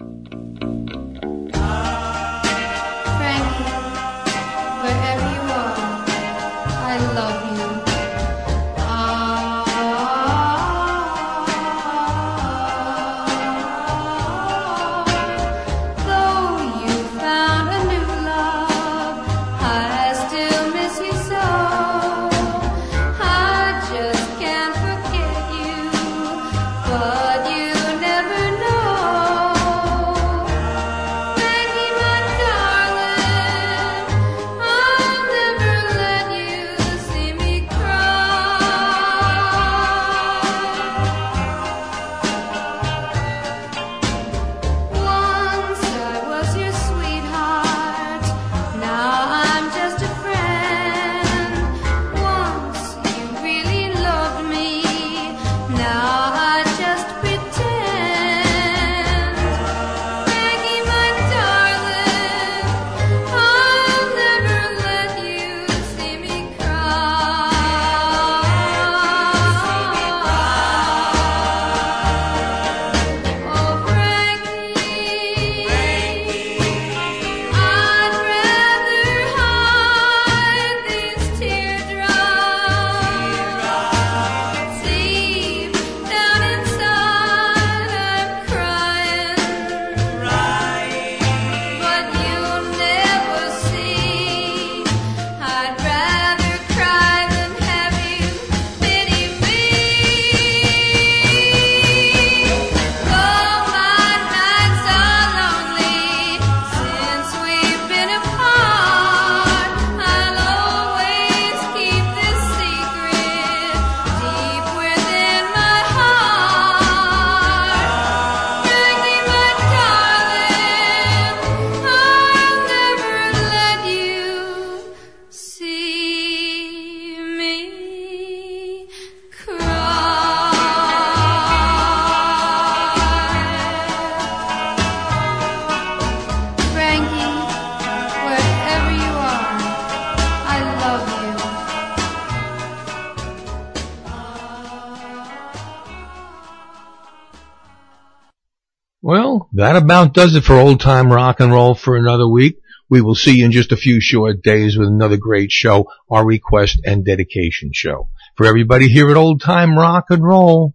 Well, 149.10 149.48
that 149.54 149.74
about 149.74 150.14
does 150.14 150.36
it 150.36 150.44
for 150.44 150.54
old 150.54 150.78
time 150.78 151.12
rock 151.12 151.40
and 151.40 151.50
roll 151.50 151.74
for 151.74 151.96
another 151.96 152.28
week. 152.28 152.60
We 152.88 153.00
will 153.00 153.16
see 153.16 153.38
you 153.38 153.44
in 153.44 153.50
just 153.50 153.72
a 153.72 153.76
few 153.76 154.00
short 154.00 154.40
days 154.40 154.78
with 154.78 154.86
another 154.86 155.16
great 155.16 155.50
show, 155.50 155.86
our 156.08 156.24
request 156.24 156.80
and 156.84 157.04
dedication 157.04 157.72
show. 157.74 158.08
For 158.36 158.46
everybody 158.46 158.86
here 158.86 159.10
at 159.10 159.16
Old 159.16 159.40
Time 159.40 159.76
Rock 159.76 160.04
and 160.10 160.22
Roll, 160.22 160.74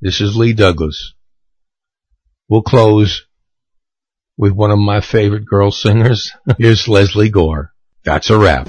this 0.00 0.20
is 0.20 0.36
Lee 0.36 0.52
Douglas. 0.52 1.14
We'll 2.48 2.62
close 2.62 3.24
with 4.36 4.50
one 4.50 4.72
of 4.72 4.80
my 4.80 5.00
favorite 5.00 5.44
girl 5.44 5.70
singers. 5.70 6.32
Here's 6.58 6.88
Lesley 6.88 7.28
Gore. 7.28 7.72
That's 8.02 8.30
a 8.30 8.36
wrap. 8.36 8.68